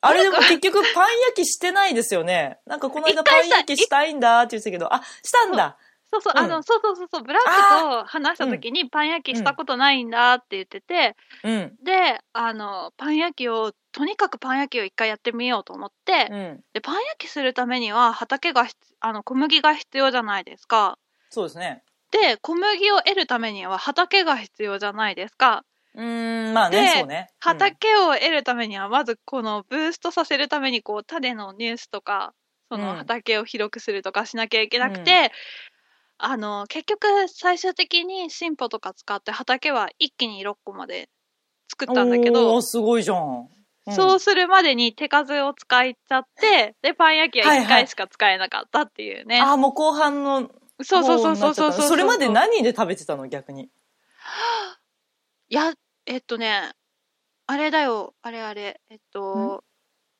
[0.00, 2.58] あれでも結局パン焼きしてないですよね。
[2.66, 5.78] なんかこの間パン焼きしたいんだって言ってたけど、あ、したんだ。
[6.12, 11.78] そうそう、うんあのそうそうそうそうブラックと話した時にパン焼きしたことないんだって言ってて、うん。
[11.82, 16.64] で、あの、パン焼きを、とにかくパン焼きを一回やってみようと思って、うん。
[16.74, 20.98] で、パン焼きするためには畑が必、あの、小麦が必要じゃないですか。
[21.30, 21.82] そうですね。
[22.10, 25.64] で、小麦を得るためには畑が必要じゃないですか。
[25.94, 27.28] うーん、まあね、でそうね。
[27.38, 32.34] 畑を得るためには、まずこのブーストさせるために、こう、種のニュースとか、
[32.70, 35.30] そのうん畑を広くするとかしなきゃいけなくて、
[36.18, 41.10] あの、結局、最終的に進歩とか使って畑は一気に6個まで
[41.68, 43.16] 作ったんだけどすごいじゃん。
[43.18, 43.48] ん
[43.92, 49.42] そうするまでに手数を使いちゃって、で、パン焼きは1はいはい回しか使えなかったっていうね。
[49.42, 50.50] あー、もう後半の。
[50.82, 53.70] そうそうそうそうそうそれまで何で食べてたの逆に？
[55.48, 55.72] いや、
[56.06, 56.72] えっとね、
[57.46, 59.62] あれだよ、あれあれ、えっと、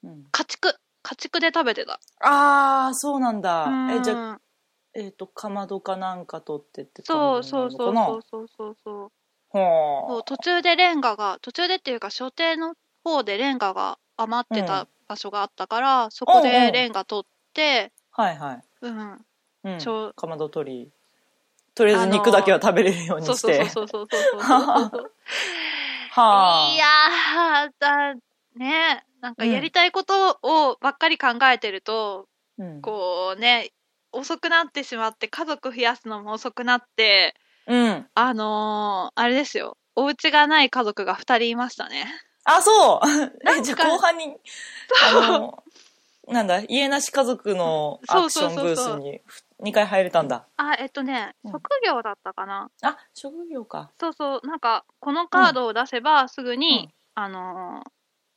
[0.04, 0.76] うん、家畜。
[1.02, 2.00] 家畜で食べてた。
[2.20, 3.68] ああ、そうなんだ。
[3.90, 4.40] え、じゃあ、あ、
[4.98, 9.12] えっ、と、かまどかなんか取ってってそうそうそう感そうそうそうそう。
[9.52, 12.74] じなのかなそう途中でレンガが、途中でっていうか、所定の
[13.04, 18.62] 方でレンガが余ってた場所があったから、そこうんうんでレンガ取って、はいはい。
[18.82, 19.24] うん、
[19.64, 20.90] うんちょかまど取り。
[21.74, 23.68] とりあえず肉だけは食べれるようにそうそうして。
[23.68, 25.12] そうそうそうそうそうそう。
[26.12, 26.74] はあ。
[26.74, 28.14] いやー、だ、
[28.54, 32.28] ねなんかやりたいことをばっかり考えてると、
[32.58, 32.80] うん。
[32.80, 33.70] こうね、
[34.16, 37.34] 遅くなってしまって、家族増やすのも遅くなって、
[37.66, 38.06] うん。
[38.14, 39.76] あのーあれですよ。
[39.94, 42.06] お家がない家族が2人いましたね。
[42.44, 44.36] あ、そうじゃあ後半に、
[45.04, 45.64] あの、
[46.28, 49.20] なんだ、家なし家族のアクションブースに
[49.60, 50.46] 2回入れたんだ。
[50.56, 52.70] あ、えっとね、うん職業だったかな。
[52.82, 53.90] あ、職業か。
[53.98, 57.90] そうそう、なんか、このカードを出せばすぐに、うんあのー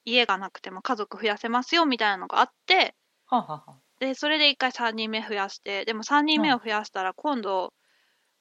[0.05, 2.95] 家がなくても家族増やせますよみたいなのがあって、
[3.27, 7.73] はあ、はあはあ、で、それで1回3人目増やして、でも3人目を増やしたら今度、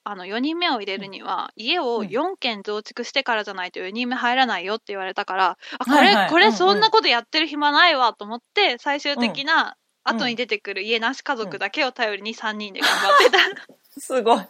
[0.04, 2.06] あの4人目を入れるには、家をうん。
[2.06, 10.16] 4軒増築してからじゃないと4人目入らないよって言われたから、あ、これ、これそんなことやってる暇ないわと思って、最終的なうん。
[10.16, 13.38] 後に出てくる家なし家族だけを頼りに3人で頑張ってた。
[14.00, 14.46] すごい。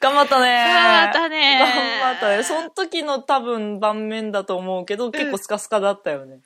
[0.00, 0.64] 頑張ったね。
[0.66, 1.58] 頑張ったね。
[1.60, 2.42] 頑張ったね。
[2.42, 6.40] その時の多分盤面だと思うけど、結構スカスカだったよね。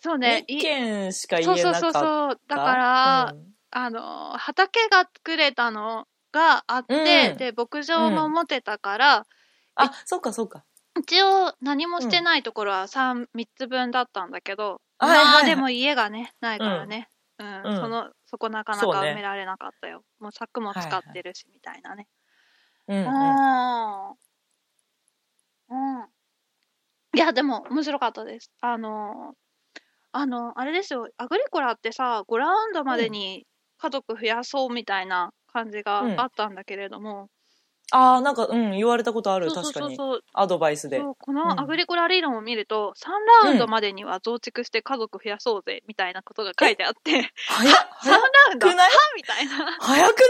[0.00, 0.44] そうね。
[0.46, 2.00] い一軒しか言そうそうえなかった。
[2.00, 2.40] そうそう。
[2.48, 6.94] だから、うんあの、畑が作れたのがあって、
[7.32, 9.26] うんで、牧場も持てたから、
[9.76, 10.64] あ、そうかそうか。
[11.00, 17.08] 一応何もしてないところは 3, 3つ分だったんだけど、はいはいはいまあでも家がね、ないからね。
[17.38, 20.02] うん、うんその、そこなかなそうねか埋められなかったよ。
[20.18, 22.08] もう柵も使ってるし、みたいなね。
[22.88, 23.04] うん、うん。
[25.70, 26.00] うん。
[26.00, 26.08] うん。
[27.14, 28.50] いや、でも面白かったです。
[28.60, 29.34] あの、
[30.12, 33.46] あの、あれですよ、アグリコラってさ、5ラウンドまでに
[33.78, 37.28] 家族増やそうみたいな感じがうんあったんだけれども、
[37.90, 39.50] ああ、なんか、うん、言われたことある。
[39.50, 39.96] そうそう確かに。
[39.96, 40.98] そうそう、アドバイスで。
[40.98, 48.18] そうこうんのアグリコラ理論を見ると、3ラウンドまでには増築して家族増やそうぜみたいなことが書いてあって、早っ3早ラ
[48.52, 48.68] ウンド？
[48.68, 48.90] くない？
[48.90, 49.72] はみたいな。
[49.80, 50.22] 早く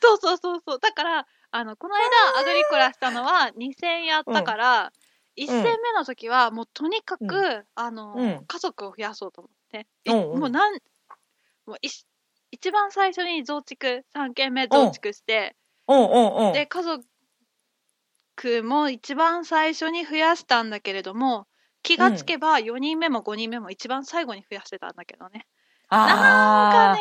[0.00, 0.78] そうそうそうそう。
[0.80, 4.92] だから、あの、この間アグリコラしたのは2戦やったから、
[5.36, 9.86] 1戦目の時はもうとにかく、うあの、うん家族を増やそうと思って。
[10.04, 10.74] いうんうんもうなん、
[11.66, 12.06] もういし
[12.50, 15.56] 一番最初に増築、3軒目増築して、
[15.88, 16.52] うんうんうん。
[16.52, 17.04] で、家族
[18.62, 21.46] も一番最初に増やしたんだけれども、
[21.82, 25.46] 気がつけば4人目も5人目も一番最後に増やしてたんだけどね。
[25.90, 27.00] なんかああ、ね、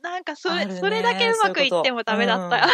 [0.00, 2.64] なんかそれ、ねそれだけうまくいってもダメだったよ。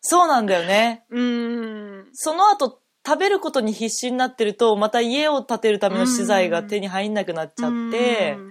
[0.00, 1.04] そうなんだよね。
[1.10, 2.10] うーん。
[2.12, 8.50] その後、食べることに必死になってると、また家を建てるための資材が手に入んなくなっちゃってう、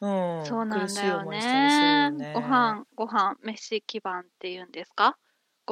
[0.00, 0.46] うん。
[0.46, 2.32] そうなん苦しいだよ思いしたりするねよね。
[2.32, 5.18] ご飯、ご飯、飯基盤っていうんですか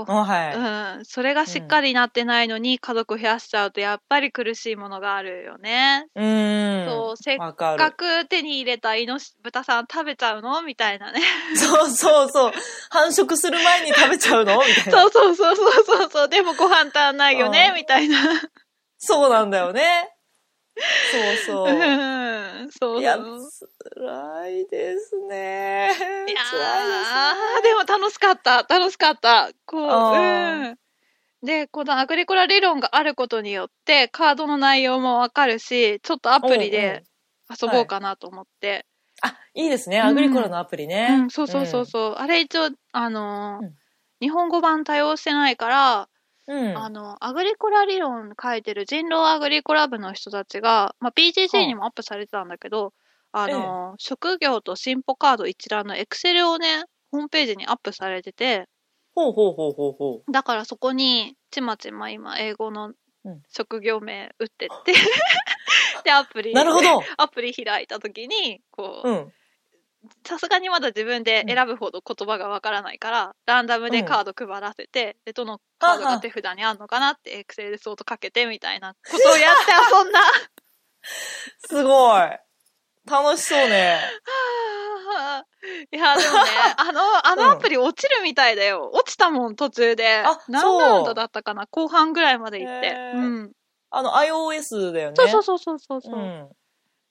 [0.05, 0.99] はい。
[0.99, 1.05] うん。
[1.05, 6.07] それがしっかりなってないのに家族増やしちゃうとやっぱり苦しいものがあるよね。
[6.14, 6.86] うーん。
[6.86, 7.90] そう、せっわか。
[7.92, 11.20] く手に入れたイノシ豚さん食べちゃうのみたいなね。
[11.57, 12.53] そうそうそう。
[12.90, 15.03] 繁殖する前に食べちゃうのみたいな。
[15.03, 16.28] そうそうそうそうそうそう。
[16.28, 18.18] でもご飯足んないよねうんみたいな。
[18.99, 20.17] そうなんだよね。
[21.12, 21.68] そうそう。
[21.68, 22.70] うん。
[22.70, 23.00] そう。
[23.00, 23.18] いや、
[23.96, 25.90] 辛いですね。
[26.26, 28.62] いや辛ーでも楽しかった。
[28.62, 29.50] 楽しかった。
[29.66, 30.78] こう、あうーん。
[31.42, 37.04] で、このアグリコラ理論があることによって、カードの内容もわかるし、ちょっとアプリで
[37.48, 38.86] 遊ぼうかなと思って。
[39.22, 40.00] あ、いいですね。
[40.00, 41.18] アグリコラのアプリね。
[41.22, 42.14] うん、そうそうそうそう。
[42.14, 43.74] あれ一応、あのーうん
[44.20, 46.08] 日本語版対応してないから、
[46.49, 46.68] うん。
[46.70, 46.76] うん。
[46.76, 52.92] あの、アグリコラ理論書いてる人狼アグリコラ部の人たちが、まあ、PGC にもアップされてたんだけど、
[53.32, 58.66] あの、職業と進歩カード一覧のエクセルをね、ホームページにアップされてて、
[59.14, 62.92] ほうほうほうほうほだからそこに、ちまちま今、英語の
[63.24, 64.92] うん職業名打ってって、
[66.05, 66.55] で、アプリ、う。
[66.55, 67.03] なるほど。
[67.16, 69.32] アプリ開いたときに、こう、うん。
[70.24, 80.20] さすがにまだ自分で選ぶほど言葉がわからないから、ランダムでカード配らせて、で、どのカードが手札にあるのかなって、エクセルで相当かけてみたいなことをやって遊んだ。
[81.68, 82.20] すごい。
[83.09, 83.99] 楽しそうね。
[85.90, 86.40] いや、でもね、
[86.76, 88.90] あの、あのアプリ落ちるみたいだよ。
[88.92, 90.18] 落ちたもん、途中で。
[90.18, 91.66] あ何ラウンドだったかな？
[91.66, 92.90] 後半ぐらいまで行って。
[93.14, 93.53] うん。
[93.90, 95.16] あの、iOS だよね。
[95.16, 96.14] そうそうそうそうそう。
[96.14, 96.51] ううん。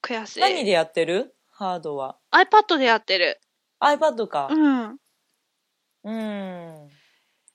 [0.04, 0.40] 悔しい。
[0.42, 1.36] 何でやってる？
[1.58, 2.18] ハードは。
[2.32, 3.39] iPad でやってる。
[3.80, 4.55] iPad かう。
[4.55, 4.97] ん。
[6.03, 6.89] うん。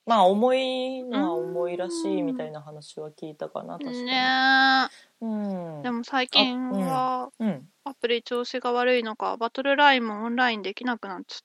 [0.05, 4.05] まあ、重いのは重いらしいみたいな話は聞いたかな、確かに。
[4.05, 4.89] ね
[5.21, 5.83] うんえ。
[5.85, 5.91] で。
[5.93, 7.69] も最近は、うん。
[7.85, 11.45] アプリ調子が悪いのか、バトルラインもオンラインできなくなっち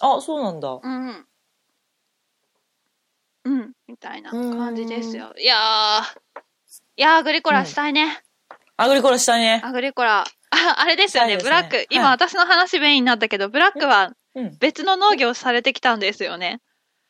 [0.00, 0.80] あ、そうなんだゃっ。
[0.80, 0.88] た。
[0.88, 1.26] うん。
[3.44, 5.34] うん、みたいな感じですよ。
[5.38, 6.40] いやー、
[6.96, 8.22] いやー、アグリコラしたいね。
[8.78, 9.60] アグリコラしたいね。
[9.62, 10.24] アグリコラ。
[10.50, 11.86] あ、あれですよね、ねブラック。
[11.90, 14.56] 今、はい私の話メインになったけど、ブラックはうん。
[14.60, 16.60] 別の農業されてきたんですよね。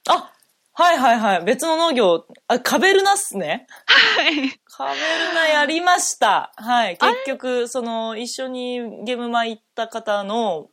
[0.08, 0.32] あ、
[0.72, 1.44] はいはいはい。
[1.44, 3.66] 別の農業、あ、カベルナっすね。
[3.86, 4.60] はい。
[4.64, 4.90] カベ
[5.28, 6.52] ルナやりました。
[6.56, 6.96] はい。
[6.96, 10.68] 結局、その、一緒にゲームマ行った方の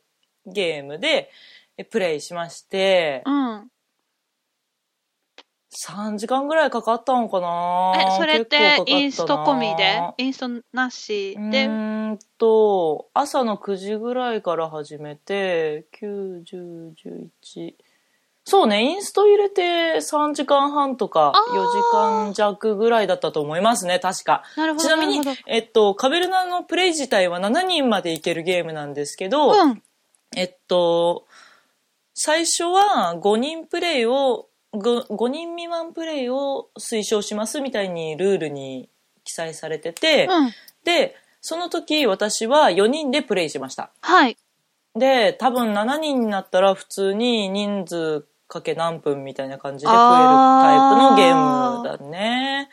[0.46, 1.32] ゲームで、
[1.78, 3.68] えプレイしまして、うん。
[5.76, 10.02] 3時間ぐらいかかったのかなえ、それってインスト込みで？
[10.18, 16.94] インストなしうで、ーんと、朝の9時ぐらいから始めて、9、10、
[17.54, 17.74] 11。
[18.48, 24.44] そうね、インスト入れて3時間半とかあー4時間弱ぐらいだったと思いますね、確か。
[24.56, 24.86] なるほど。
[24.86, 29.82] ちなみにえっと、カベルナのプレイ自体は7人までいけるゲームなんですけど、うん。
[30.38, 31.26] えっと、
[32.14, 34.48] 最初は5人プレイを、
[34.78, 38.90] 5, 5人未満プレイを推奨しますみたいにルールに
[39.24, 40.52] 記載されてて、うん。
[40.84, 43.92] で、その時私は4人でプレイしました。
[44.02, 44.38] はい。
[44.96, 52.70] で、多分7人になったら普通に人数かけ何分みたいな感じで増えるタイプのゲームだね。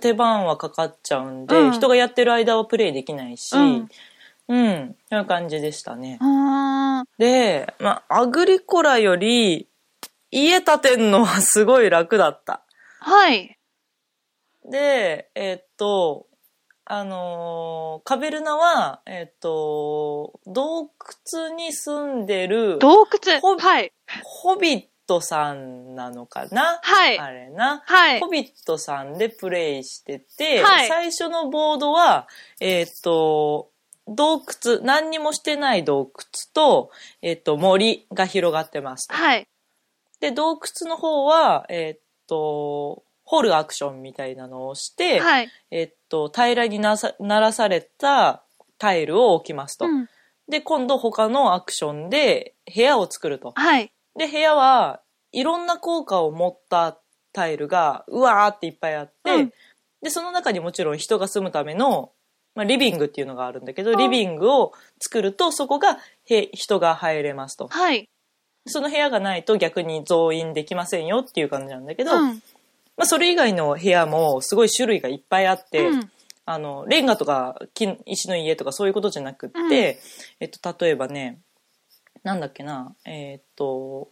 [0.00, 3.88] 手番はかかっちゃうんで、うん人がやってる間はプレイできないし、うん
[4.48, 6.18] うん、そういう感じでしたね。
[7.18, 9.68] で、まあ、アグリコラより
[10.30, 12.64] 家建てんのはすごい楽だった。
[13.00, 13.58] はい。
[14.70, 16.26] で、えっと、
[16.84, 20.90] あのーカベルナは、えっと、洞
[21.34, 23.92] 窟に住んでる洞窟ほはい。
[24.24, 27.18] ホビットさんなのかな、はい。
[27.18, 27.82] あれな。
[27.84, 28.28] はいホ。
[28.28, 32.28] ビットさんでプレイしてて、はい最初のボードは、
[32.60, 33.70] えっと、
[34.08, 36.12] 洞窟、何にもしてない洞窟
[36.52, 36.90] と、
[37.22, 39.06] えっと、森が広がってます。
[39.10, 39.46] はい。
[40.20, 45.48] で、洞窟の方は、えっと、掘るアクションみたいなのをして、はい。
[45.70, 48.44] えっと、平らにならされた
[48.78, 49.86] タイルを置きますと。
[49.86, 50.08] うん。
[50.48, 53.52] で、今度他のアクションで部屋を作ると。
[53.54, 53.92] はい。
[54.16, 55.00] で、部屋は
[55.32, 56.98] いろんな効果を持った
[57.32, 59.52] タイルがうわーっていっぱいあって、うん
[60.02, 62.12] で、その中にもちろん人が住むための、
[62.54, 67.68] まあ、リビングっていうのがあるんだけど、うんリビングを作るとそこがへ人が入れますと。
[67.68, 68.08] はい。
[68.70, 72.42] その部屋がないと逆に増員できませんよっていう感じなんだけど、うん。
[72.96, 76.10] まあ、それ以外の部屋もすごい種類がいっぱいあって、うん
[76.46, 79.70] あの、レンガとか木石の家とかそういうことじゃなくって、うん
[80.40, 81.38] えっと、例えばね、
[82.24, 84.08] なんだっけな、えっと、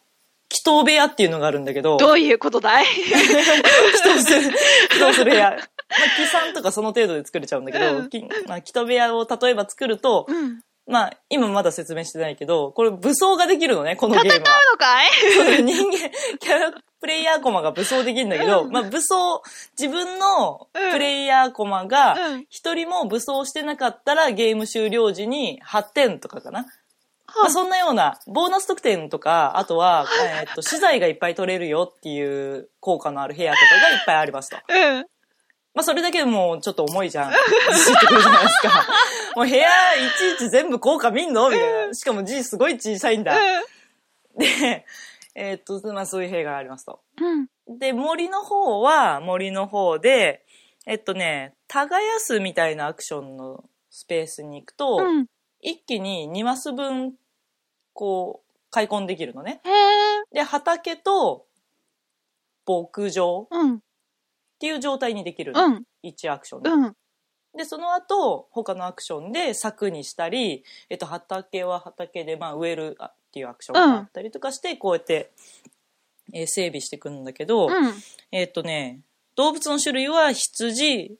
[0.50, 2.84] 祈祷部屋っていうのがあるんだけど、どういうことだい？
[2.84, 3.10] 祈
[4.04, 4.42] 祷する、
[4.94, 5.50] 祈祷する部屋。
[5.50, 5.58] まあ、
[6.16, 10.60] 木さんとかその程度で作れちゃうんだけど、うんきまあ、祈祷部屋を例えば作ると、うん。
[10.88, 14.58] まあ、今まだ説明してないけど、これ武装ができるのね、このゲ戦うームは。
[14.72, 15.08] のかい？
[15.34, 19.42] そう人間、キャラ、プレイヤーコマが武装できるんだけど、まあ武装、
[19.78, 26.66] 自分のプレイヤーコマがうん、一人も武装してなかったらゲーム終了時に8点とかかな。
[27.36, 30.06] まあ、そんなような、ボーナス得点とか、あとは、
[30.42, 34.56] えーっと、資材がいっぱい取れるよっていう効果のある部屋とかがいっぱいありますと。
[34.66, 35.06] うん。
[35.78, 37.30] まあそれだけでもうちょっと重いじゃん。
[37.30, 38.84] ずしってくるじゃないですか。
[39.36, 41.94] もう部屋いちいち全部効果見んのみたいな。
[41.94, 43.36] しかも字すごい小さいんだ。
[44.36, 44.84] で、
[45.36, 46.98] えーっと、まあそういう部屋がありますと。
[47.68, 47.78] うん。
[47.78, 50.44] で、森の方は森の方で、
[50.84, 55.26] えっとね、耕すみたいなアクションのスペースに行くと、うん。
[55.60, 57.14] 一気に2マス分、
[57.92, 59.60] こう、開墾できるのね。
[60.32, 61.46] で、畑と
[62.66, 63.48] 牧場
[64.58, 64.66] っうん。
[64.66, 65.64] ていう状態にできるの。
[65.64, 65.84] うん。
[66.04, 66.70] 1アクションで。
[66.70, 66.96] うん。
[67.56, 75.32] で、その後、他のアクションで柵にしたり、えっと、畑は畑で、まあ、植えるっていうアクションがあったりとかして、こうやって、
[76.32, 77.72] えー整備していくんだけど、うん。
[78.32, 79.00] えっとね、
[79.34, 81.16] 動物の種類は羊、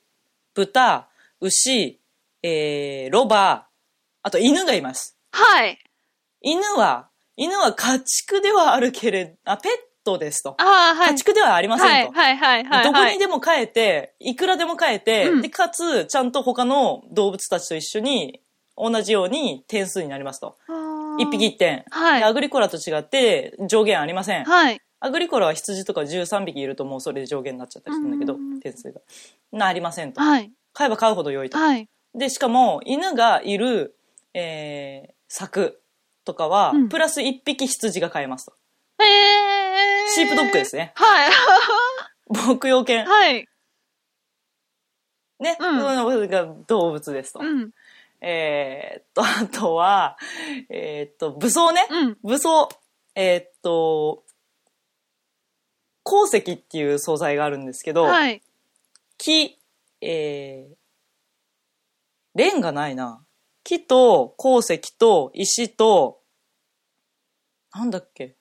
[0.53, 1.07] 豚、
[1.41, 1.99] 牛、
[2.43, 3.67] えー、ロバ、
[4.21, 5.17] あと犬がいます。
[5.31, 5.79] はい。
[6.41, 9.71] 犬は、犬は家畜ではあるけれど、あ、ペッ
[10.03, 10.55] トですと。
[10.59, 11.17] ああ、はい家。
[11.17, 12.13] 畜ではありませんと。
[12.13, 12.83] はい、はい、はい、はい。
[12.83, 18.41] どこにでも飼えて、いくらでも飼えて、うんで、かつ、ちゃんと他の動物たちと一緒に、
[18.75, 20.55] 同じように点数になりますと。
[21.19, 21.83] 一匹一点。
[21.89, 24.45] はいでアグリコラと違って上限ありません。
[24.45, 24.79] はい。
[25.01, 29.01] アグリコラは羊とか13匹いるともうそれで上限になっちゃったりするんだけど、うん点数が。
[29.51, 30.21] な、ありませんと。
[30.21, 30.51] はい。
[30.73, 31.57] 飼えば飼うほど良いと。
[31.57, 31.89] はい。
[32.15, 33.95] で、しかも、犬がいる、
[34.33, 35.81] えー、柵
[36.25, 38.53] とかは、うんプラス1匹羊が飼えますと。
[39.03, 39.58] へえ。
[40.15, 40.91] シープドッグですね。
[40.95, 41.31] はい。
[42.29, 43.05] 牧羊犬。
[43.05, 43.47] はい。
[45.39, 45.57] ね。
[45.59, 47.39] うん動物ですと。
[47.39, 47.71] うん。
[48.21, 50.17] えーっと、 あとは、
[50.69, 51.87] えーっと、武装ね。
[51.89, 52.17] うん。
[52.23, 52.69] 武装。
[53.15, 54.23] えーっと、
[56.03, 58.41] 鉱石っていう素材があるんですけど、はい。
[59.17, 59.59] 木、
[60.01, 60.75] えー、
[62.35, 63.23] レンガないな。
[63.63, 66.21] 木と鉱石と石と、
[67.73, 68.35] なんだっけ？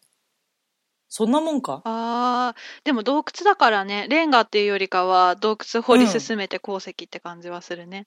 [1.18, 8.06] そんなもんかあー、でも洞窟だからね、レンガっていうよりかは洞窟掘り進めて鉱石って感じはするね。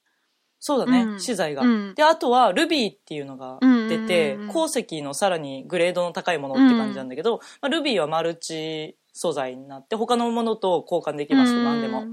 [0.61, 1.63] そうだね、うん資材が。
[1.63, 12.05] うんで、あとは、ルビーっていうのが出て、うんうんうんうん鉱石のさらにグレードの高いものって感じなんだけど、まあ、ルビーはマルチ素材になって、他のものと交換できますと、何でも。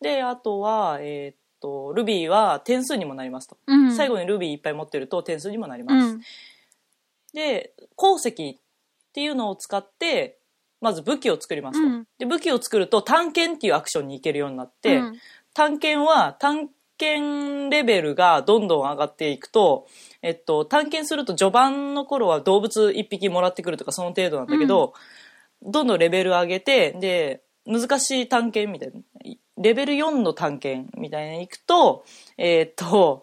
[0.00, 3.58] で、あとは、えーっと、ルビーは点数にもなりますと。
[3.68, 3.92] うん。
[3.94, 6.14] 最後にルビーいっぱい持ってると点数にもなりうます。
[6.16, 6.20] ん。
[7.32, 8.60] で、鉱石
[9.12, 10.38] っていうのを使って、
[10.80, 11.86] まず武器を作りますと。
[11.86, 12.04] うん。
[12.18, 15.18] で、武器を作ると探検っていうアクションに行けるようになって、うん。
[15.52, 19.86] 探検は探検レベルがどんどん上がっていくと、
[20.22, 24.94] えっと、探検すると序盤の頃は動物1匹もらってくるとかその程度なんだけど、
[25.62, 32.04] どんどんレベル上げて、で、難しい探検みたいな、レベル4の探検みたいに行くと、
[32.38, 33.22] えっと、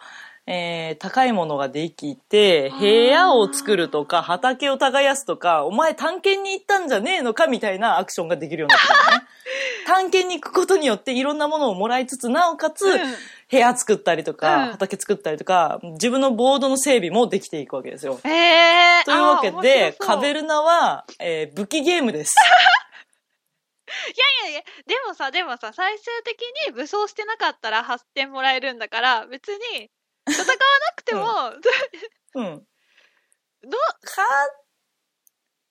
[0.52, 9.28] えー高いものができて、部屋を作るとか、畑を耕すとか、お前探検に行ったんじゃねえのかみたいなアクションができるようになってくるのね。
[9.86, 13.00] 探検に行くことによっていろんなものをもらいつつ、なおかつ、うん
[13.52, 18.20] 部屋作ったりとか、うん畑作ったりとか、自分のボードの整備もできていくわけですよ。
[18.24, 22.36] えー、というわけで、カベルナは、えー武器ゲームです。
[24.46, 29.90] いやいや、でもさ、でもさ、最終的に武装してなかったら8点もらえるんだから、別に、
[30.32, 30.56] 戦わな
[30.96, 31.24] くても、
[32.36, 32.66] うん。
[33.64, 34.26] ど勝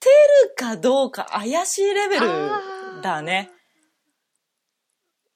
[0.00, 0.08] て
[0.44, 2.26] るかどうか怪しいレベル
[3.02, 3.50] だね。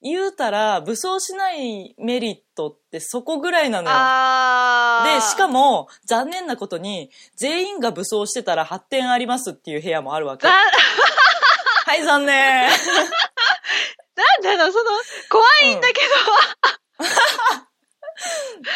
[0.03, 5.15] 言うたら、武装しないメリットってそこぐらいなのよ。
[5.15, 10.49] で、しかも、残念なことに、全員が武装してたら8点ありますっていう部屋もあるわけ。
[10.49, 10.55] な、
[11.87, 12.69] はい、残念。
[14.15, 14.91] なんだろう、その、
[15.31, 16.01] 怖いんだけ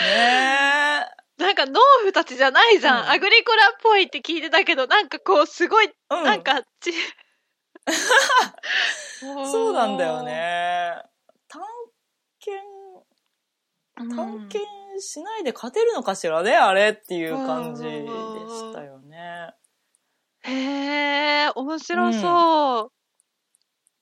[0.00, 1.06] ね
[1.38, 3.04] ど、なんか農夫たちじゃないじゃん。
[3.04, 5.92] うんアグリコラっぽいって聞いてたけど、なんかこう、すごい、え。
[6.10, 6.24] うん。
[6.24, 6.92] なんか、ち、
[9.20, 10.22] そうなんだよ。
[10.22, 11.02] ね。
[11.48, 11.62] 探
[12.40, 12.66] 検、
[13.96, 14.66] 探検
[15.00, 19.54] しないで勝てるのかしらね、あれっていう感じでしたよね。
[20.42, 22.92] へえ、面白そ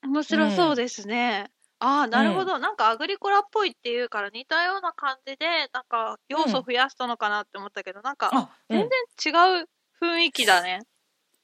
[0.03, 0.07] う。
[0.07, 1.51] 面白そうですね。
[1.85, 2.57] ああ、なるほど。
[2.57, 8.79] なんかアグリコラっぽいっていうから似たような感じで、なんか要素増やしたのかなって思ったけど、なんかあ、うん。
[8.79, 8.89] 全
[9.21, 9.69] 然違う
[10.01, 10.81] 雰囲気だね。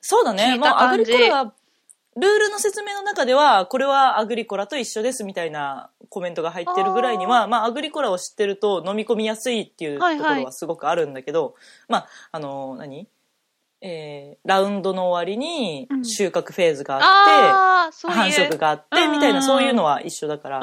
[0.02, 0.54] そうだね。
[0.54, 1.54] 聞いもうアグリコラは、
[2.16, 10.39] ルールの説明の中では、これはアグリコラと一緒ですみたいなコメントが入ってるぐらいには、まあ、アグリコラを知ってると飲み込みやすいっていうとこはいはい。
[10.39, 11.54] ろはすごくあるんだけど、
[11.88, 13.08] まあ、あの、何？
[13.84, 18.16] えー、ラウンドの終わりにうん収穫フェーズがあって、ういう。
[18.16, 20.60] 繁殖があって、うんみたいな、そういうのは一緒だから。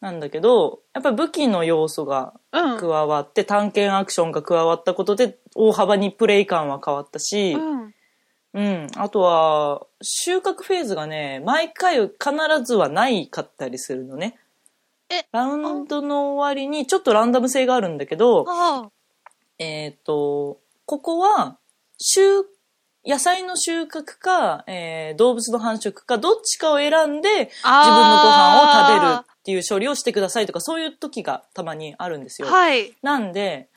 [0.00, 2.78] なんだけど、やっぱり武器の要素がうん。
[2.78, 7.94] 加わって、探検アクションが加わったことで、大幅にプレイ感は変わったし、うん。
[8.52, 8.88] うん。
[8.96, 12.12] あとは、収穫フェーズがね、毎回必
[12.64, 14.36] ずはないかったりするのね。
[15.08, 18.90] えラウンドの終わりにちょっとランダム性があるんだけど、あ
[19.58, 21.58] えっ、と、ここは、
[22.00, 22.20] 収、
[23.06, 27.80] 野菜の収穫か、えー動物の繁殖か、どっちかを選んで、あ。
[27.80, 32.52] 自分のご飯を食べるあっていう処理をしてくださいとか、そういう時がたまにあるんですーよ。
[32.52, 32.94] はい。
[33.02, 33.68] なんで、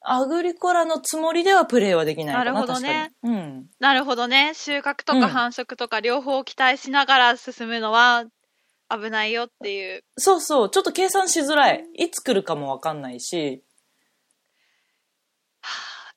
[0.00, 3.12] アグリコラのつもりではプレイはできないかな、なるほどね。
[3.22, 3.66] うん。
[3.78, 4.52] なるほどね。
[4.54, 8.24] 収穫とうんか繁殖とか両方期待しながら進むのは
[8.90, 10.04] 危ないよっていう。
[10.16, 11.84] そうそう、ちょっと計算しづらい。
[11.94, 13.62] いつ来るかもわかんないし、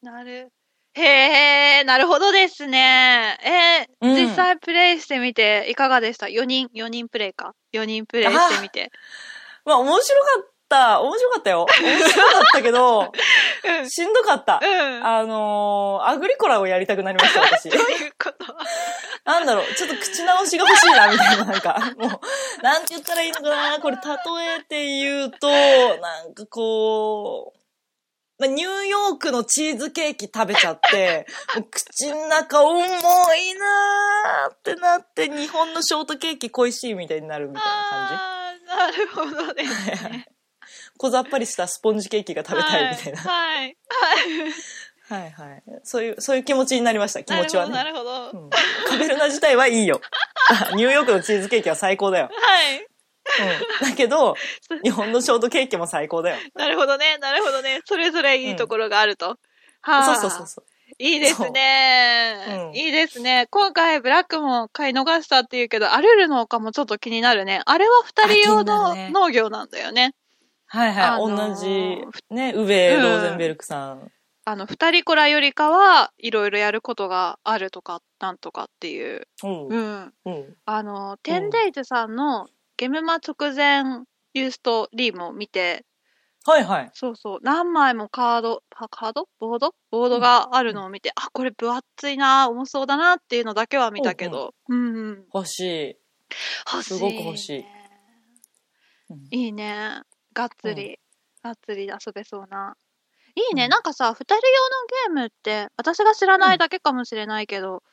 [0.01, 0.51] なる。
[0.93, 3.37] へえ、なるほどですね。
[3.43, 8.91] えーうん実際プレイしてみていかがでした ?4 人、4人プレイか？4人プレイしてみて。
[9.63, 11.01] まあ面白かった。
[11.01, 11.65] 面白かったよ。
[11.81, 13.11] 面白かったけど、
[13.63, 13.89] うん。
[13.89, 14.59] しんどかった。
[14.63, 15.05] うん。
[15.05, 17.69] あのー、アグリコラをやりたくなりました、私。
[17.69, 18.45] どういうこと？
[19.25, 24.01] なんだろう、ちょっと口直しが欲しいな、みたいな、なんか、もう、なんて言ったらいいのかな、これ例
[24.55, 27.60] えて言うと、なんかこう、
[28.41, 32.87] まあニューヨークのチーズケーキ食べちゃって、 もう口の中重い
[33.53, 38.13] なーってなって、日本のショートケーキ恋しいみたいになるみたいな感じ。
[38.15, 40.25] あー、なるほどですね。
[40.97, 43.21] 小ざっぱりしたスポンジケーキが食べたいみたいな。
[43.21, 43.77] はい。
[43.89, 45.21] はい。
[45.21, 45.63] はいはい。
[45.83, 47.75] そういう、そういう気持ちになりました、気持ちはね。
[47.75, 48.39] なるほど、なるほど。
[48.39, 48.49] うん
[48.87, 50.01] カベルナ自体はいいよ。
[50.73, 52.29] ニューヨークのチーズケーキは最高だよ。
[52.31, 52.87] はい。
[53.81, 53.89] うん。
[53.89, 54.35] だけど、
[54.83, 56.37] 日本のショートケーキも最高だよ。
[56.55, 57.17] なるほどね。
[57.19, 57.81] なるほどね。
[57.85, 59.37] それぞれいいところがあると。
[59.81, 60.65] はあそうそうそうそう。
[60.99, 63.47] いいですね、そううんいいですね。
[63.49, 67.61] 今回ブラックも買い逃したっていうけど、アルルの丘もちょっと気になるね。
[67.65, 70.13] あれは二人用の農業なんだよね。
[70.67, 71.03] はいはい。
[71.05, 71.65] あのー同じ、
[72.29, 74.11] ね、ウベ・ローゼンベルクさん
[74.45, 79.27] あの、二人コラよりかはいろいろやることがあるとか、なんとかっていう。
[79.43, 80.13] うんうん。
[80.25, 82.47] うんあの、テンデイズさんの
[82.81, 83.83] ゲムマ直前
[84.33, 85.85] ユーストリームを見て、
[86.47, 86.89] はいはい。
[86.95, 89.29] そうそう、何枚もカード、パカード？
[89.39, 89.75] ボード？
[89.91, 95.25] ボードがあるのを見て、あ、これ分厚いな、重そうだなっていうのだけは見たけど、うんうん。
[95.31, 95.95] 欲しい。
[96.73, 97.65] 欲しい、すごく欲しい。
[99.11, 99.27] うん。
[99.29, 100.01] いいね。
[100.33, 100.97] がっつり、
[101.43, 102.75] がっつりで遊べそうな。
[103.35, 103.65] いいね。
[103.65, 103.69] うん。
[103.69, 107.83] なんかさ、二人用のゲームって、私が知らないだけかもしれないけど、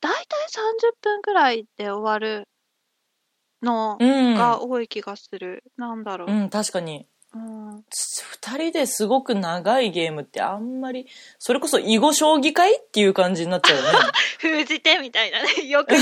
[0.00, 2.46] だいたい30分くらいで終わる
[3.62, 4.34] のうん。
[4.34, 5.64] が多い気がする。
[5.76, 6.30] なんだろう。
[6.30, 7.06] うん、確かに。
[7.34, 7.84] うん。
[7.90, 11.06] 二人ですごく長いゲームってあんまり、
[11.38, 13.98] それこそ囲碁将棋会っていう感じになっちゃうよね。
[14.38, 15.66] 封じてみたいなね。
[15.66, 15.98] よくね。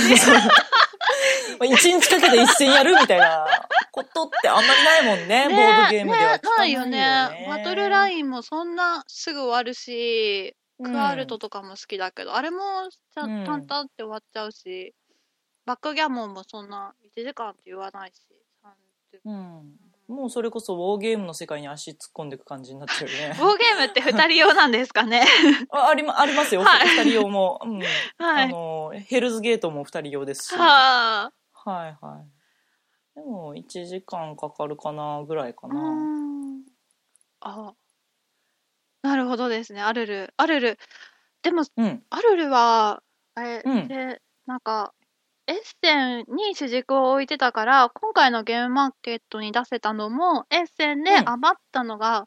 [1.62, 3.46] 一日かけて一戦やるみたいな
[3.92, 6.90] ことってあんまりないもんね、ボードゲームではね聞かないよよね。
[6.98, 7.46] ね。
[7.48, 12.58] バトルラインもそんなすぐ終わるし、うんクアルトとかも好きだけど、あれも
[13.14, 14.92] ちゃうん淡々って終わっちゃうし、
[15.66, 18.16] バックギャモンもそんな1時間って言わないし、
[18.62, 19.76] 30うん。
[20.06, 23.36] もうそれこそウォーゲームの世界に足突っ込んでいく感じになっちゃうよね。
[23.38, 25.24] ウォーゲームって2人用なんですかね？
[25.72, 27.60] あありまありますよ、はい二人用も。
[27.64, 28.44] うんはい。
[28.44, 30.54] あの、ヘルズゲートも二人用ですし。
[30.54, 31.32] は
[31.66, 31.94] いはい。
[33.14, 35.80] でも、1時間かかるかな、ぐらいかな。
[35.80, 36.64] ん。
[37.40, 37.74] あ
[39.02, 39.80] なるほどですね。
[39.82, 40.34] アルル。
[40.36, 40.78] アルル。
[41.42, 42.02] でも、うん。
[42.10, 43.02] アルルは、
[43.34, 44.94] あれ、うんで、なんか、
[45.46, 52.26] エッセンに主軸を置いてたから、今回のゲームマーケットに出せたのも、エッセンでうん余ったのが、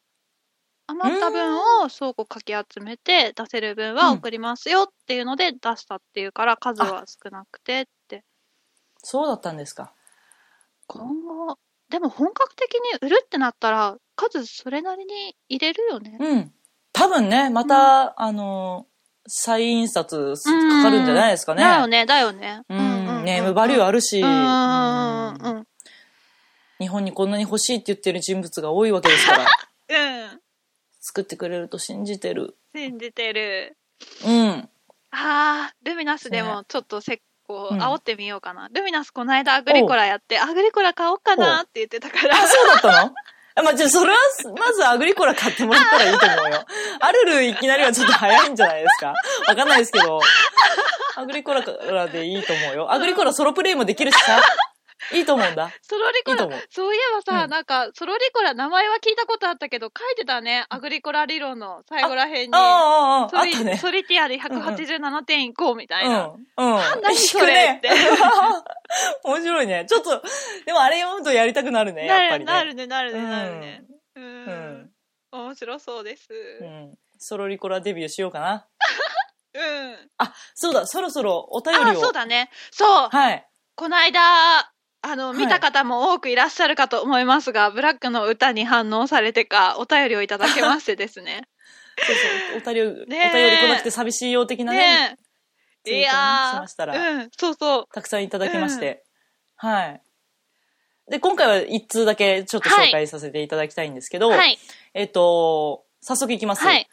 [0.85, 8.23] 余った分を倉庫かき集めて、出せる分は送りますよっていうので出したっていうから、数は少なくてって。
[8.99, 9.91] そうだったんですか？
[10.85, 11.57] 今後、
[11.89, 16.17] でも本格的に売るってなったら、数それなりに入れるよね。
[16.19, 16.53] うん。
[16.93, 18.85] 多分ね、また、あの、
[19.27, 21.61] 再印刷すかかるんじゃないですかね。
[21.61, 22.61] だよね、だよね。
[22.69, 22.96] うん。
[23.27, 25.67] ネームバリューあるし、うんうんうんうんうん。
[26.79, 29.45] 日本にこんなに欲しいって言ってる人物が多いわけですから、
[29.89, 30.41] うん。
[31.01, 32.55] 作ってくれると信じてる。
[32.73, 33.75] 信じてる。
[34.25, 34.69] うん。
[35.11, 38.69] あー、ルミナスでもちょっとせこう、うん煽ってみようかな。
[38.71, 42.35] ルミナスこの間アグリコラやって、アグリコラ買おうかなって言ってたから。
[42.35, 43.13] あ、そうだったの？
[43.55, 44.17] あ まあ、じゃあ、それは、
[44.57, 46.65] まずアグリコラ買ってもらったらいいと思うよ。
[46.99, 49.13] アルルいきなりはちょっと早いんじゃないですか
[49.47, 50.19] わかんないですけど。
[51.17, 52.93] アグリコラからでいいと思うよ。
[52.93, 54.39] アグリコラソロプレイもできるしさ。
[55.13, 55.71] いいと思うんだ。
[55.81, 56.61] ソロリコラいい。
[56.69, 60.65] そういえばさ、うんなんか、ソロリコラ、名前は聞いたことあったけど、書いてたね。
[60.69, 62.55] アグリコラ理論の最後らへんに。
[62.55, 63.77] ああ、ああ、あね。
[63.77, 66.35] ソリティアで187点いこうみたいな。
[66.57, 66.73] うん。
[66.73, 67.01] うん。
[67.01, 67.89] 何それって。
[69.23, 69.85] 面白いね。
[69.87, 70.21] ちょっと、
[70.65, 72.51] でもあれ読むとやりたくなるね、やっぱりね。
[72.51, 73.83] なるね、なるね、うんなるね。
[74.15, 74.91] ううんん。
[75.31, 76.27] 面白そうです。
[76.61, 76.93] うん。
[77.17, 78.67] ソロリコラデビューしようかな。
[79.57, 80.09] うん。
[80.17, 82.01] あ、そうだ、そろそろお便あ、りを。
[82.01, 82.49] そうだね。
[82.71, 83.09] そう。
[83.09, 83.47] はい。
[83.75, 91.47] この間、あの、はい見た方も多くいらっしゃるかと思いますが、ブラックの歌に反応されてか、お便りをいただけましてですね。
[91.97, 95.17] そうそう、お便り、お便り来なくて寂しいよ的なね、ね
[95.83, 95.99] ツイートねえ。
[95.99, 96.11] いや
[96.53, 97.85] しましたら、ー、うん、そうそう。
[97.93, 99.03] たくさんいただきまして。
[99.55, 100.01] はい。
[101.09, 104.59] で、今回は一通だけちょっと紹介させていただきたいんですけど、はい。
[104.93, 106.63] えっと、早速いきます。
[106.63, 106.87] はい。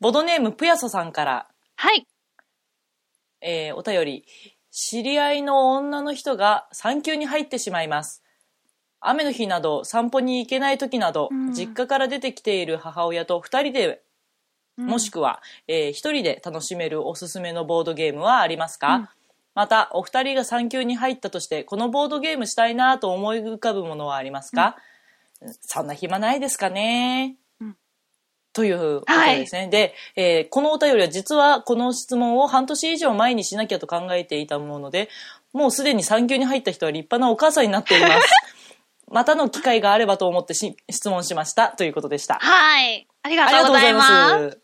[0.00, 1.48] ボドネームぷやそさんから、
[1.84, 2.06] はい。
[3.42, 4.24] えーお便り。
[4.70, 8.22] 知り合いの女の人が産休に入ってしまいます。
[9.00, 11.52] 雨の日など散歩に行けない時など、うん。
[11.52, 14.00] 実家から出てきている母親と二人で
[14.78, 19.08] もしくは、えー一人で楽しめるおすすめのボードゲームはありますか、うん。
[19.54, 24.78] また、お二人が産休に入ったとして、このボードゲームしたいなと思い浮かぶものはありますか、
[25.60, 27.43] そんな暇ないですかね、うん
[28.54, 29.68] ということですね。
[29.68, 35.08] で、えーこのお便りは実はこの質問を半年以上前にしなきゃと考えていたもので、
[35.52, 38.28] もうすでに産休に入った人は立派なお母さんになっています。
[39.10, 42.38] またの機会があればと思ってし質問しましたということでした。
[42.40, 43.06] はい。
[43.22, 43.98] ありがとうございま。
[43.98, 44.60] ますす。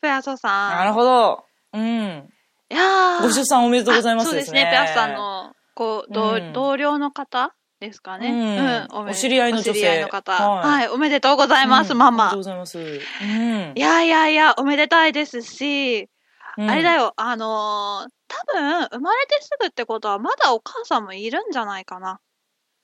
[0.00, 0.76] ペアソさん。
[0.78, 1.44] なるほど。
[1.74, 2.28] うん。
[2.70, 4.66] いやーご出産おめでとうございますあそうですね。
[4.70, 8.88] ペアさんの、こう、同うん同僚の方ですかね。
[8.92, 10.32] うんお知り合いの女性お知り合いの方。
[10.32, 10.88] はいはい。
[10.88, 12.42] おめでとうございます、うんママありがとうご。
[12.44, 12.78] ざいます。
[12.78, 13.80] うんい。
[13.80, 16.08] やいやいや、おめでたいですし、
[16.58, 22.20] うんあれだよ、あのー多分、生まれてすぐってことは、まだお母さんもいるんじゃないかな。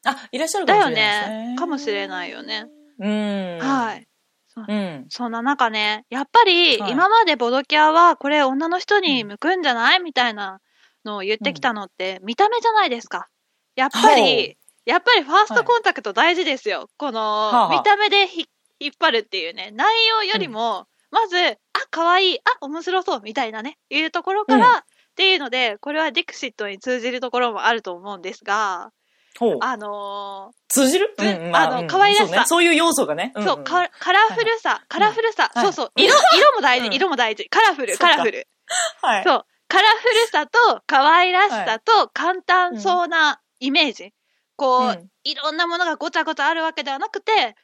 [0.04, 1.48] あ、いらっしゃるかだよもしれないですね。
[1.50, 1.56] ね。
[1.56, 2.66] かもしれないよね。
[2.98, 3.58] うん。
[3.60, 4.08] はい。
[4.56, 5.06] うん。
[5.08, 10.00] そんな中ね、やっぱり、はい今までボドキャは、これ女の人に向くんじゃない？
[10.00, 10.60] みたいな
[11.04, 13.28] のを言ってきたのって、見た目じゃないですか。
[13.76, 14.56] やっぱほり、
[14.86, 16.88] やっぱりファーストコンタクト大事ですよ。
[16.96, 18.48] この、はあはあ見た目でひ
[18.80, 21.56] 引っ張るっていうね、内容よりも、まず、あ、
[21.90, 24.82] 可愛い、あ、面白そう、みたいなね、いうところから、うんっ
[25.16, 28.90] ていうので、これはディクシットに通じるところもあると思うんですが。
[29.62, 31.14] あの通じる？
[31.16, 31.22] つ
[31.54, 32.44] あのうん可愛らしさそうね。
[32.46, 33.32] そういう要素がね。
[33.34, 37.48] ーそう、んんカカラフルさ、カラフルさ、はいそうそう、色、色も大事、うん色も大事。
[37.48, 38.46] カラフル、カラフル。
[39.00, 39.24] はい。
[39.24, 39.46] そう。
[39.68, 44.12] カラフルさと可愛らしさと簡単そうなイメージ。
[44.56, 47.56] こう、うんいろんなものがごちゃごちゃあるわけではなくて、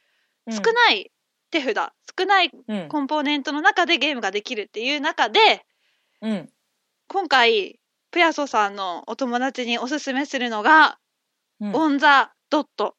[0.47, 1.11] うん少ない
[1.51, 2.87] 手札、少ないうん。
[2.89, 5.65] コンポーネントの中でゲームができるっていう中で、
[6.21, 6.49] うん。
[7.07, 7.79] 今回、
[8.11, 10.99] プヤソさんのお友達におすすめするのが、
[11.61, 12.95] うんオンザドット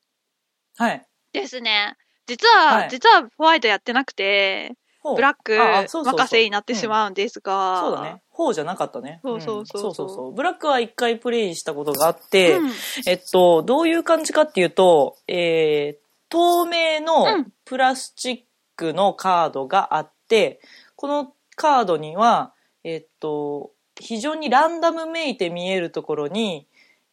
[0.76, 1.06] はい。
[1.32, 1.96] ですね。
[2.26, 4.74] 実は、はい実はホワイトやってなくて、
[5.14, 8.22] ブラック任せになってしまうんですが、そうだね。
[8.30, 9.20] ほうじゃなかったね。
[9.22, 9.82] そうそうそう。
[9.82, 9.94] そうん。
[9.94, 12.70] そうそうブラックは一回プレイしたことがあって、うん。
[13.06, 17.52] えっと、どういう感じかっていうと、えー、透明うのん。
[17.64, 18.38] プラスチッ
[18.76, 20.60] クのカードがあって、
[20.96, 26.66] このカードには、えっと、非常にランダムめいて見えるところに、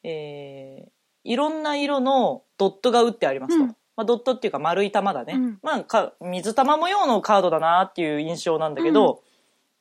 [0.04, 0.90] えー、
[1.24, 3.76] いろんな色のドットが打ってありますと。
[3.98, 5.34] うんまあ、ドットっていうか丸い玉だね。
[5.34, 9.22] うんまあか、水玉模様のカードだなっていう印象なんだけど、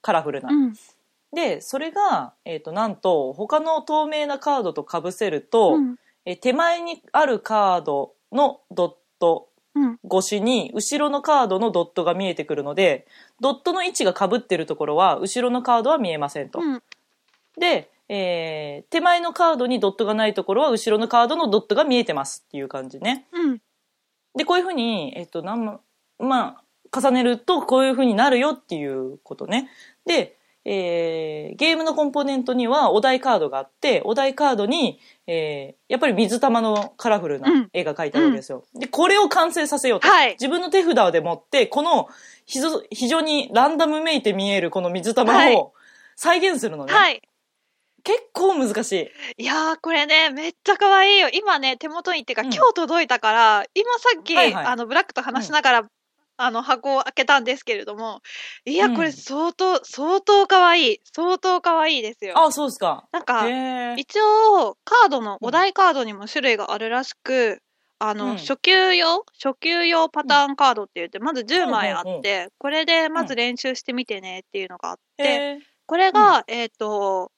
[0.03, 0.49] カラフルな。
[0.51, 0.75] うん。
[1.33, 5.97] で、それが、えっ、と、なんと、他の透明なカードと被せると、うん。
[6.25, 9.99] え手前にあるカードのドットうん。
[10.05, 13.07] 越しに後ろのカードのドットが見えてくるので
[13.41, 16.59] ドットの位置が被ってるところは後ろのカードは見えませんと。
[16.59, 16.83] うん。
[17.59, 23.27] で、えー手前のカードにドットがないところは後ろのカードのドットが見えてますっていう感じね。
[23.33, 23.61] うん。
[24.37, 25.81] でこういうふうに、えっとなんま
[26.19, 26.63] ま
[26.93, 29.69] あ重ねるとこういうふうになるよっていうことね。
[30.07, 38.65] で、えーゲームのコンポーネントにはお題カードがあってお題カードに、えーやっぱり水玉のカラフルうなん絵が描いてあるわけですよ。
[38.75, 40.09] でこれを完成させようと。
[40.09, 42.09] はい自分の手札で持ってこの
[42.45, 45.73] 非常にランダムめいて見えるこの水玉はいを
[46.17, 46.93] 再現するのね。
[46.93, 47.23] はい。
[48.03, 48.93] 結構難し
[49.39, 49.43] い。
[49.43, 51.29] いやー、これね、めっちゃ可愛いよ。
[51.33, 52.53] 今ね、手元にっていうか、うん。
[52.53, 54.67] 今日届いたから、今さっき、はいはい。
[54.67, 55.89] あの、ブラックと話しながら、
[56.37, 58.23] あの、箱を開けたんですけれども、
[58.65, 58.97] いや、うん。
[58.97, 61.01] これ相当、相当可愛い。
[61.13, 62.39] 相当可愛いですよ。
[62.39, 63.07] あ、そうですか。
[63.13, 63.47] なんか、
[63.97, 67.63] 一応、カードの、うんお題カードにも種類があるらしく、
[67.99, 68.37] あの、うん。
[68.39, 69.27] 初級用？
[69.43, 77.31] 初級用パターンカードって言って、まず10枚あって、これでまず練習してみてねっていうのがあって、これが、えっ、と、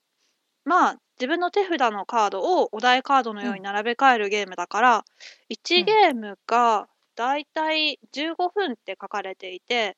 [0.65, 5.03] まあ、自分の手札のカードをお題カードのように並べ替えるゲームだから、うん
[5.51, 9.97] 1ゲームがだいたい15分って書かれていて、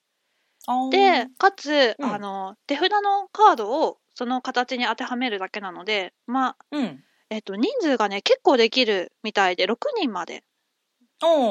[0.91, 7.05] で、かつ、うんあの、手札のカードをその形に当てはめるだけなので、まあ、うん。
[7.31, 10.45] えっ、と、人数がね、結構できるみたいで、6人まで。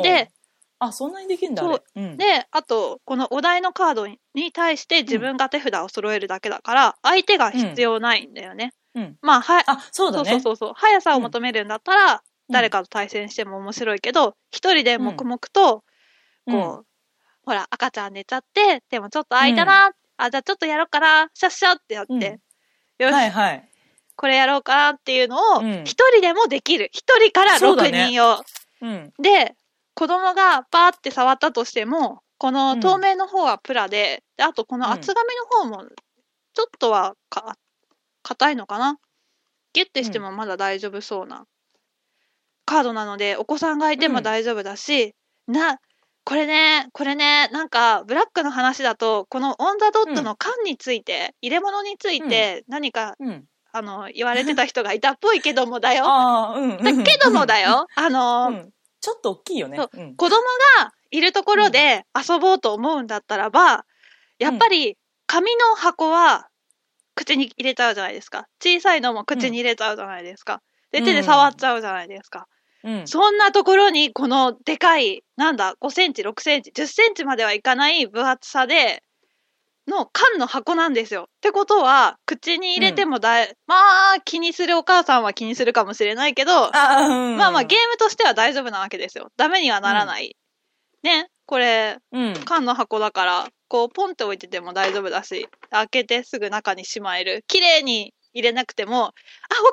[0.03, 0.32] で、
[0.80, 1.84] あ、そんなにできるんだ、そう。
[1.95, 2.18] うん。
[2.18, 4.20] で、あと、このお題のカードに
[4.53, 8.74] 対して自分が手札を揃えるだけだから、相手が必要ないんだよね。
[8.96, 9.18] うん。
[9.22, 10.32] まあ、は、あ、そうだね。
[10.32, 10.74] そうそうそう。
[10.76, 12.20] 速さを求めるんだったら、うん
[12.50, 15.84] 誰かと対戦しても面白いけど、一人で黙々と、
[16.46, 16.86] うんこう、
[17.46, 22.22] ほら、赤ちゃん寝ちゃって、でもちょっと空いたな、あ、じゃあちょっとやろうかな、シャッシャってやって、うん
[23.00, 23.70] よし、はいはい。
[24.16, 26.89] これやろうかなっていうのを、うん一人でもできる。
[26.91, 28.44] 一人から6そうだね人用。
[28.82, 29.14] うん。
[29.20, 29.56] で、
[29.96, 35.89] 子供がパーって触ったとしても、こうんの透明の方はプラで、であとこの厚紙の方も、
[36.54, 37.56] ちょっとはか、
[38.24, 38.97] 硬いのかな？
[39.74, 41.45] ギュッてしてもまだ大丈夫そうな
[42.65, 45.13] カードなので、お子さんがいても大丈夫だし、
[45.47, 45.80] な、
[46.24, 53.45] これね、これね、なんか、ブラックの話だと、このオンザドットの缶について、入れ物について、何か、うん。
[53.74, 56.05] あの、言われてた人がいたっぽいけどもだよ。
[56.05, 57.88] だけどもだよ。
[57.95, 58.69] あの、うん。
[59.01, 59.78] ちょっと大きいよね。
[59.78, 60.15] うん。
[60.15, 60.38] 子供
[60.78, 63.86] がいるところで遊ぼうと思うんだったらば、
[64.39, 64.97] やっぱり
[65.28, 66.47] 紙の箱は
[67.16, 68.47] 口に入れちゃうじゃないですか。
[68.61, 70.61] 小さいのも口に入れちゃうじゃないですか。
[70.91, 72.47] で、手で触っちゃうじゃないですか。
[72.84, 73.07] うん。
[73.07, 79.03] そんなところにこのでかい、なんだ、5センチ、6センチ、10センチまではいかない分厚さで、
[79.88, 81.24] の缶の箱なんですよ。
[81.24, 83.76] ってことは、口に入れてもだい、ま
[84.16, 87.38] あ、気にするお母さんは気にするかもしれないけど、あうん。
[87.38, 89.32] まあまあゲームとしては大丈夫なわけですよ。
[89.36, 90.38] ダメにはならない。
[91.03, 92.34] ね、これ、うん。
[92.45, 97.43] 缶の箱だから、こうポンって置いてても大丈夫だし、開けてすぐ中にしまえる。
[97.47, 99.11] 綺麗に入れなくても、あ、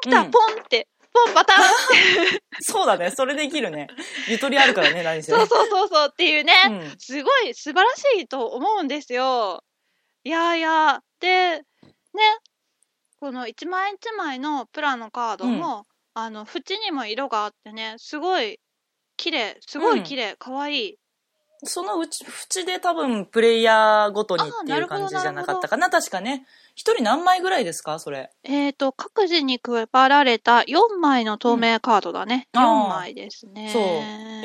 [0.00, 3.10] 起きた、うんポンって、ポンパターンって、 そうだね。
[3.10, 3.88] それできるね。
[4.26, 5.30] ゆとりあるからね、 何せ。
[5.30, 6.94] そうそうそうそうっていうね、うん。
[6.98, 9.62] すごい素晴らしいと思うんですよ。
[10.24, 11.64] いやいや、で、ね、
[13.20, 18.58] この一枚一枚のプラのカードも、あの、縁にも色があってね、すごい
[19.18, 20.99] 綺麗、すごい綺麗、かわいい。
[21.62, 26.46] そのうち、縁で多分プレイヤーごとにってあーないう感じじゃなかったかな、確かね。
[26.74, 28.30] 一人何枚ぐらいですかそれ？
[28.44, 32.48] えっ、と、各自に配られた4枚の透明カードだね。
[32.54, 33.70] うんあー4枚ですね。
[33.72, 33.82] そう。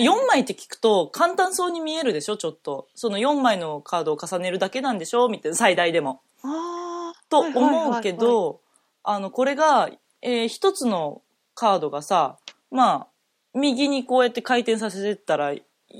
[0.03, 2.87] 4枚って聞くと簡単そうに見えるでしょちょっと。
[2.95, 6.21] その4枚のカードを重ねるだけなんでしょみたいな、最大でも。
[6.43, 8.61] あーとはいはいはいはい思うけど、
[9.03, 9.89] あの、これが、
[10.21, 11.21] えー一つの
[11.53, 12.37] カードがさ、
[12.71, 13.07] まあ、
[13.53, 15.53] 右にこうやって回転させてったら、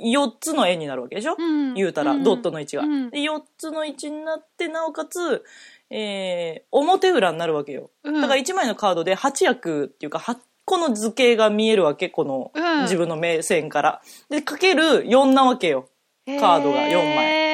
[0.04, 2.84] 4つの円になるわけでしょ、うん言うたら、んドットの位置が。
[2.84, 5.44] うんで、4つの位置になって、なおかつ、
[5.90, 7.92] えー表裏になるわけよ。
[8.04, 14.02] うんだから1枚のカードで8役っていうか、8個の図形が見えるわけ、この、うん自分の目線から。
[14.30, 15.88] で、かける4なわけよ。
[16.26, 17.45] カードが4枚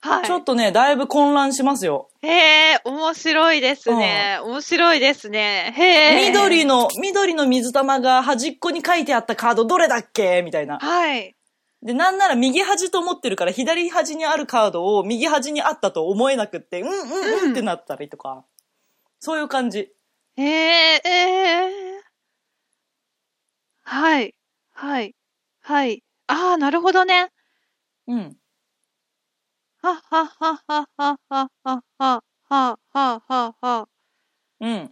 [0.00, 0.26] はい。
[0.26, 2.08] ちょっとね、だいぶ混乱しますよ。
[2.22, 4.38] へえ、面白いですね。
[4.44, 5.74] 面白いですね。
[5.76, 6.28] へえ。
[6.30, 10.42] 緑の、緑の水玉が端っこに書いてあったカードどれだっけ？
[10.42, 10.78] みたいな。
[10.78, 11.34] はい。
[11.82, 18.44] で、なんなら右端と思ってるから左端にあるカードを右端にあったと思えなくって、うんうんうんってなったりとか。
[19.20, 19.90] そういう感じ。
[20.36, 21.98] へえ、えー
[23.82, 24.34] はい。
[24.74, 25.14] はい。
[25.60, 26.04] はい。
[26.26, 27.30] ああ、なるほどね。
[28.06, 28.36] うん。
[29.80, 33.88] はっはっはっはっはっはっはっははははは
[34.60, 34.90] うん。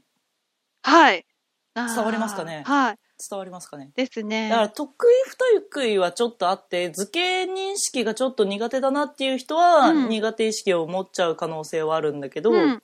[0.82, 1.26] はい。
[1.74, 2.98] 伝わりますかねはい。
[3.28, 3.90] 伝わりますかね。
[3.96, 4.48] ですね。
[4.48, 12.82] だから得意不得意はちょっとあって、図形認識がちょっと苦手だなっていう人は、うん苦手意識を持っちゃう可能性はあるんだけど、うん。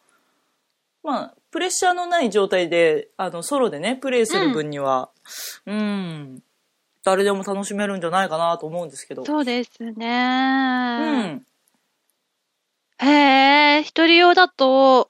[1.02, 5.10] まあ、プレッシャーのない状態で、あの、ソロでね、プレイする分には、
[5.66, 6.42] うん、
[7.04, 9.24] 誰でも楽しめるんじゃないかなと思うんですけど。
[9.24, 11.04] そうですねう。
[11.36, 11.46] ん。
[13.02, 15.08] へえ、一人用だと、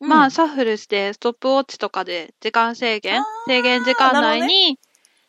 [0.00, 3.20] まあ、うんシャッフルして、ストップウォッチとかで時間制限？
[3.20, 4.78] あ制限時間内に、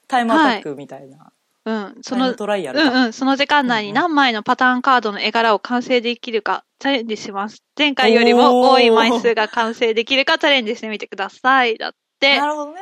[0.07, 1.32] タイムアタックみたいな。
[1.66, 2.86] うん、そタイムの、トライアルか。
[2.86, 7.63] うんうん、その時間内に何枚のパターンカードの絵柄を完成できるかチャレンジします。
[7.78, 11.78] 前回よりも多い枚数が完成できるかチャレンジしてみてください。
[11.78, 12.39] だって。
[12.39, 12.82] なるほどね。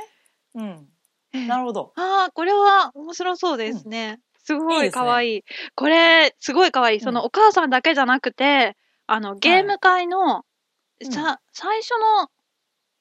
[0.55, 1.47] うん。
[1.47, 1.93] なるほど。
[1.95, 4.19] ああ、これは面白そうですね。
[4.43, 5.43] すごいいいですね可愛い
[5.75, 8.75] これ、すごい可愛いそのお母さんだけじゃなくて、
[9.07, 11.91] あの、ゲーム会の、うんさ、最初
[12.21, 12.29] の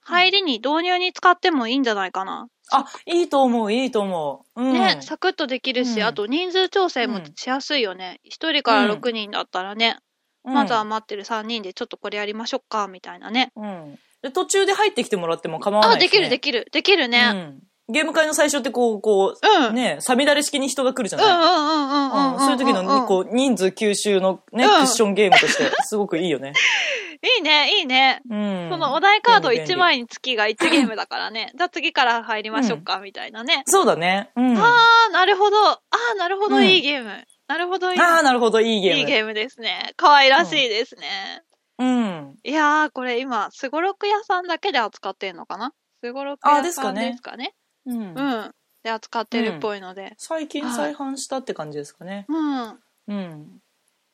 [0.00, 2.48] 入りに導入に使ってもいいんじゃないかな。
[2.72, 4.62] あ、いいと思う、いいと思う。
[4.62, 4.72] うん。
[4.72, 8.18] ね、サクッとできるし、うんあと人数調整もしやすいよね。
[8.24, 9.98] 一、人から6人だったらね、
[10.44, 13.52] うんまずは待ってる3人でちょっとこれやりましょうか、みたいなね。
[13.54, 13.96] うん。
[14.22, 17.30] で、途中で入ってきてもらっても構わないあ、できるでききる、できるね。
[17.32, 17.62] うん。
[17.92, 19.36] ゲーム会の最初ってこう、こ
[19.70, 26.54] うね、さみだれ式に人が来るじゃないうんうんうんうん、そういう時のに、こう、人数吸収のね、うんクッションゲームとして、すごくいいよね。
[27.24, 28.20] いいね、いいね。
[28.28, 28.68] うん。
[28.70, 31.52] そのお題カード便利便利1枚につきが1ゲームだからね。
[31.56, 33.62] じゃあ次から入りましょうか、みたいなね。
[33.66, 34.30] そうだね。
[34.34, 34.58] うん。
[34.58, 35.56] あー、なるほど。
[35.68, 37.24] あー、なるほど、うんいいゲーム。
[37.46, 38.00] なるほど、いい。
[38.00, 38.98] ああ、なるほど、いいゲーム。
[38.98, 39.92] いいゲームですね。
[39.96, 41.42] 可愛らしいですね。
[41.78, 42.34] うん。
[42.42, 45.72] いやー、これ今、すごろく屋さんだけで扱ってんのかな？
[46.02, 47.54] すごろくあ屋さんですかねですかね。
[47.86, 48.00] うん。
[48.00, 48.54] うん。
[48.82, 50.14] で扱ってるっぽいので。
[50.18, 52.26] 最近再販したって感じですかね。
[52.28, 52.78] うん。
[53.08, 53.60] うん。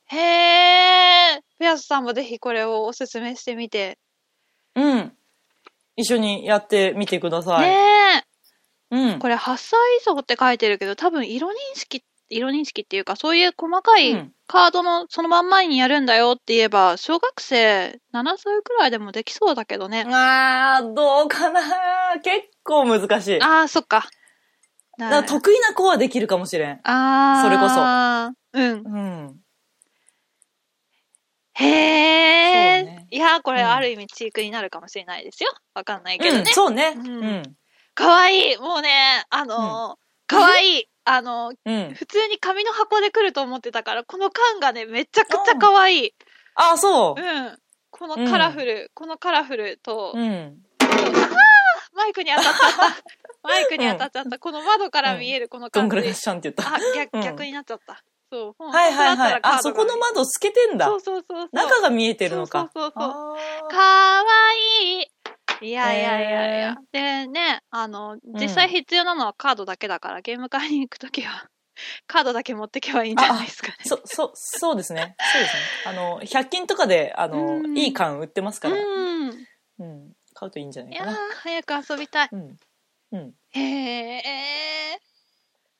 [0.06, 1.42] へー。
[1.58, 3.98] ペアスさんもぜひこれをおすすめしてみて。
[4.74, 5.12] うん。
[5.96, 7.68] 一緒にやってみてください。
[7.68, 8.24] ね
[8.90, 9.18] うんー。。
[9.18, 20.07] これ8歳以上って書いてるけど、多分色認識、色認識っていうか、そういう細かいうんカードのそのまんまにやるんだよって言えば、小学生7歳くらいでもできそうだけどね。
[20.09, 21.61] あー、どうかな
[22.22, 23.39] 結構難しい。
[23.39, 24.09] だかあー、そっか。
[24.99, 26.81] ら得意な子はできるかもしれん。
[26.83, 27.43] あー。
[27.43, 27.83] それこそ。
[28.55, 28.83] うん。
[28.87, 29.41] うん。
[31.55, 32.79] へー。
[32.79, 35.53] そうねいやー、これうんある意味チークになるかもしれないですよ。
[35.74, 36.51] わかんないけどうん、ね。
[36.53, 36.95] そうね。
[36.97, 37.43] ううんん。
[37.95, 38.57] かわいい。
[38.57, 40.89] もうね、あのー、かわいい。
[41.09, 41.56] あのー、
[41.88, 41.94] うん。
[41.94, 46.14] 普通に紙の箱で来ると思ってたから、この缶がね、めちゃくちゃかわいい。
[46.54, 47.59] あ、そうん。
[47.90, 50.18] このカラフル、このカラフルと、う。
[50.18, 50.59] うん。
[51.94, 53.02] マイクに当たっちゃった。
[53.42, 54.38] マイクに当たっちゃった。
[54.38, 55.88] この窓から見えるこの感。
[55.90, 56.74] シャンって言った？
[56.74, 58.02] あ、逆、うん逆になっちゃった。
[58.30, 58.54] そう。
[58.59, 59.40] 本はいはいはい。
[59.42, 60.96] あ、そこの窓透けてんだそ。
[60.96, 61.48] うそうそう。
[61.52, 62.70] 中が見えてるのか。
[62.74, 65.06] そうそうそうかわいい。
[65.61, 66.76] いやいやいやいや。
[66.92, 71.48] でね、あの、実際必要なのはカードだけだから、ゲーム会に行くときは、
[72.06, 73.76] カードだけ持ってけばいいんじゃないですかね。
[73.84, 75.16] そ、そ、そうですね。
[75.32, 75.62] そうですね。
[75.84, 78.76] あの、100均とかで、あのう、んいい缶売ってますから。
[78.76, 78.78] う
[79.26, 79.46] ん。
[79.78, 80.12] うん。
[80.34, 82.28] 買うといいんじゃないいやーかな。、早く遊びたい。
[82.32, 82.56] うん。
[83.12, 83.34] うん。
[83.50, 85.00] へえ。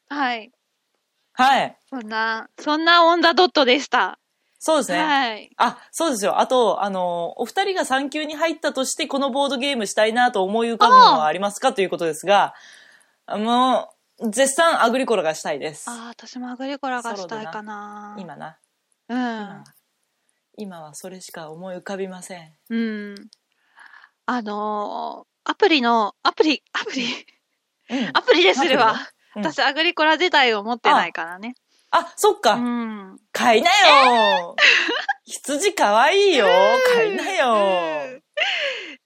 [0.09, 0.51] はい。
[1.33, 1.79] はい。
[1.91, 4.19] そんな、そんなオンダドットでした。
[4.59, 4.99] そうですね。
[4.99, 5.51] はい。
[5.57, 6.41] あ、そうですよ。
[6.41, 12.55] あと、あの、お二人が産休に入ったとして、このボードゲームしたいなと思い浮かぶものはありますかということですが、
[13.27, 13.89] あの、
[14.21, 15.89] 絶賛アグリコラがしたいです。
[15.89, 18.17] ああ、私もアグリコラがしたいかな。
[18.19, 18.59] 今な。
[19.09, 19.65] うん今は。
[20.57, 22.53] 今はそれしか思い浮かびません。
[22.69, 23.15] うん。
[24.27, 27.07] あのーアプリの、アプリ、アプリ、
[27.91, 28.97] うんアプリでするわ。
[29.37, 31.55] うん私、アグリコラ自体を持ってないからね。
[31.91, 32.55] あ、そっか。
[32.55, 33.17] うん。
[33.33, 34.57] 買いなよ、
[35.25, 36.47] 羊かわいいよ
[36.95, 38.19] 買いなよ、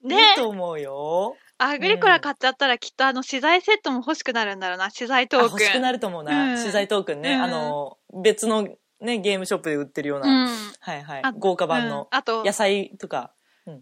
[0.03, 1.37] いいねと思うよ。
[1.59, 4.91] アグリコラ買っちゃったらきっとあの資材セットも欲しくなるんだろうな。
[4.91, 5.49] 資材トークン。
[5.49, 6.53] あ欲しくなると思うな。
[6.53, 7.35] うん資材トークンね。
[7.35, 8.67] うんあの、別の
[9.01, 10.29] ね、ゲームショップで売ってるような。
[10.29, 10.49] うん。
[10.81, 11.33] はいはいあ。
[11.33, 13.33] 豪華版うんのあと野、菜とか。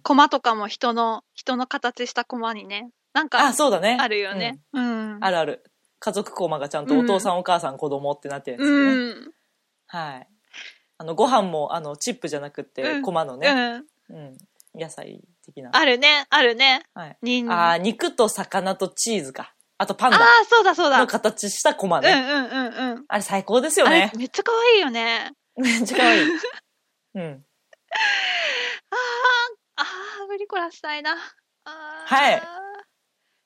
[0.02, 2.90] コマとかも人の、人の形したコマにね。
[3.14, 3.96] なんか、あ、そうだね。
[3.98, 4.60] あるよね。
[4.72, 5.14] うん。
[5.14, 5.24] うん。
[5.24, 5.64] あるある。
[6.00, 8.84] 家族コマがちゃんとお父さん、お母さん子供ってなってるんですよね。
[8.92, 8.94] う
[9.28, 9.32] ん。
[9.86, 10.28] はい。
[10.98, 13.48] あの、ご飯も、あの、チップじゃなくて、うんコマのね、
[14.08, 14.16] うん。
[14.16, 14.38] うん。
[14.74, 15.70] 野菜的な。
[15.72, 16.82] あるね、あるね。
[16.94, 17.18] はい。
[17.22, 17.50] にん。
[17.52, 19.54] あー肉と魚とチーズか。
[19.78, 20.98] あとパンあダーそうだそうだ。
[20.98, 22.12] の形したコマね。
[22.12, 23.04] うんうんうんうん。
[23.08, 24.12] あれ最高ですよね。
[24.16, 25.32] めっちゃ可愛いよね。
[25.56, 26.30] めっちゃ可愛い。
[27.14, 27.44] うん。
[28.90, 29.00] あー、
[29.76, 31.16] あー、アグリコラしたいな。
[31.64, 32.42] はい。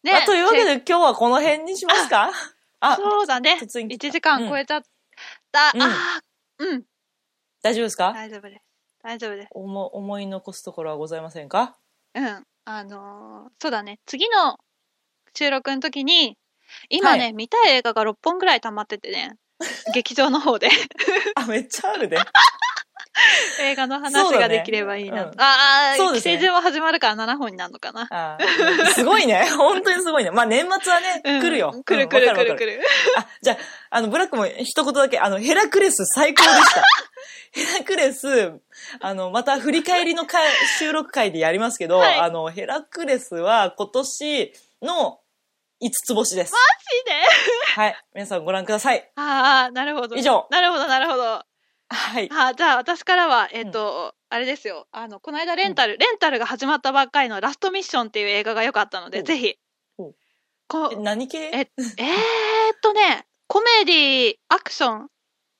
[0.04, 2.30] ねあというわけせで今日はこの辺にしますか？
[2.80, 3.58] あ、そうだね。
[3.60, 4.82] 突然来た1時間超えちゃっ
[5.50, 5.72] た。
[5.74, 6.84] うんあー、うん。
[7.62, 8.12] 大丈夫ですか？
[8.12, 8.62] 大丈夫です。
[9.02, 9.48] 大丈夫です。
[9.52, 11.76] おも思い残すところはございませんか？
[12.14, 12.46] うん。
[12.66, 13.98] あのーそうだね。
[14.06, 14.58] 次の
[15.34, 16.36] 収録の時に、
[16.90, 19.36] 今ね、はい見たい映画が6本ぐらい溜まっててね、
[19.94, 20.68] 劇場の方で
[21.34, 22.18] あ、めっちゃあるで。
[23.60, 25.24] 映画の話ができればいいな。
[25.24, 28.38] うんああ、そうですね寄生獣は始まるから7本になるのかな。
[28.94, 29.48] すごいね。
[29.56, 30.30] 本当にすごいね。
[30.30, 31.72] まあ年末はね、うん来るよ。
[31.84, 32.82] 来るうん来る来る来る。
[33.16, 33.56] あ、じゃあ、
[33.90, 36.82] あの、ブラックも一言だけ、あの、ヘラクレス最高でした。
[37.52, 38.60] ヘラクレス、
[39.00, 40.48] あの、また振り返りの回
[40.78, 44.52] 収録会でやりますけど、はいあの、ヘラクレスは今年
[44.82, 45.20] の
[45.80, 46.52] 5つ星です。
[46.52, 47.12] マジで？
[47.80, 47.96] はい。
[48.14, 49.08] 皆さんご覧ください。
[49.16, 50.16] ああ、なるほど。
[50.16, 51.44] 以上なるほど、なるほど。
[51.94, 52.28] はい。
[52.30, 54.86] あーじゃあ私からは、えっ、と、あれですよ。
[54.92, 59.56] あの、この間レンタル、レンタルが始まったばっかりのラストミッションっていう映画が良かったので、おぜひ
[59.98, 60.12] お。
[60.66, 61.38] こえ何系？
[61.38, 61.68] ええー、っ
[62.82, 65.08] とね、コメディアクション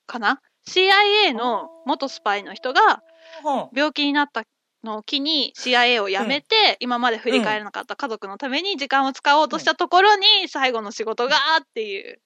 [0.07, 3.03] かな ?CIA の元スパイの人が
[3.45, 4.45] うん病気になった
[4.83, 12.21] のを機に CIA を辞めて、今まで振り返らなかった家族のために時間を使おうとしたところに最後の仕事がっていう。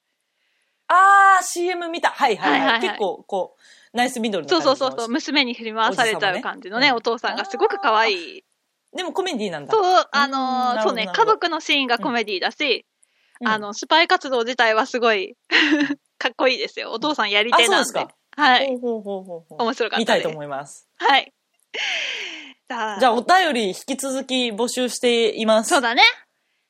[0.89, 2.11] あー、CM 見た。
[2.11, 2.61] はいはいはい。
[2.61, 3.61] はいはいはい結構、こう、
[3.93, 8.45] ナイスミドルなそうそうそうそう、娘に振り回されちゃう感じのね、おお父さんがすごく可愛い。
[8.97, 9.71] でもコメディなんだ。
[9.73, 12.87] そう、あうんのそうね、家族のシーンがコメディだし、
[13.41, 15.37] うんあの、スパイ活動自体はすごい
[16.19, 16.91] かっこいいですよ。
[16.91, 17.85] お父さんやりあ、手なんで。
[17.85, 18.09] ですか。
[18.37, 18.67] はい。
[18.69, 20.01] ほうほうほうほう面白かった。
[20.01, 20.89] 見たいと思います。
[20.97, 21.33] はい。
[22.69, 25.71] じゃあ、じゃあ、お便り引き続き募集しています。
[25.71, 26.03] そうだね。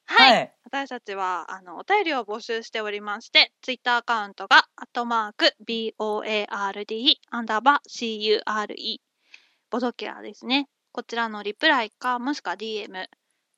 [0.08, 0.32] はい。
[0.32, 0.52] はい。
[0.64, 9.00] 私たちは、あの、お便りを募集しておりまして、ツイッターアカウントが、アットマーク、BOARD、アンダーバー、CURE、
[9.70, 10.68] ボドキャラですね。
[10.92, 13.06] こちらのリプライか、もしくは DM。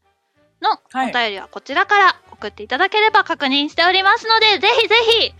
[0.60, 5.34] のはいお便りはこちらから送っていただければ確認しておりますので、ぜひぜひ、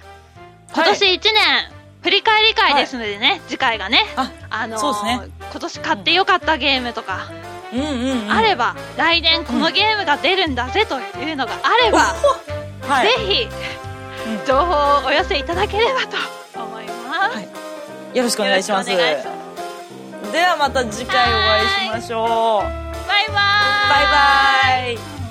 [0.75, 7.31] 今年1年、振り返り会ですのでね、次回がね、ああのーね今年買ってよかったゲームとか、
[7.73, 8.33] うんうん、うん。
[8.33, 12.15] あれば、来年このゲームが出るんだぜというのがあれば、
[12.83, 13.07] はい。
[13.07, 16.01] ぜひ、うん情報をお寄せいただければ
[16.55, 17.37] と思います。
[17.37, 17.49] はい
[18.17, 18.91] よろしくお願いします。
[18.91, 22.29] ではまた次回お会いしましょう。
[22.29, 25.22] バイバーイバイ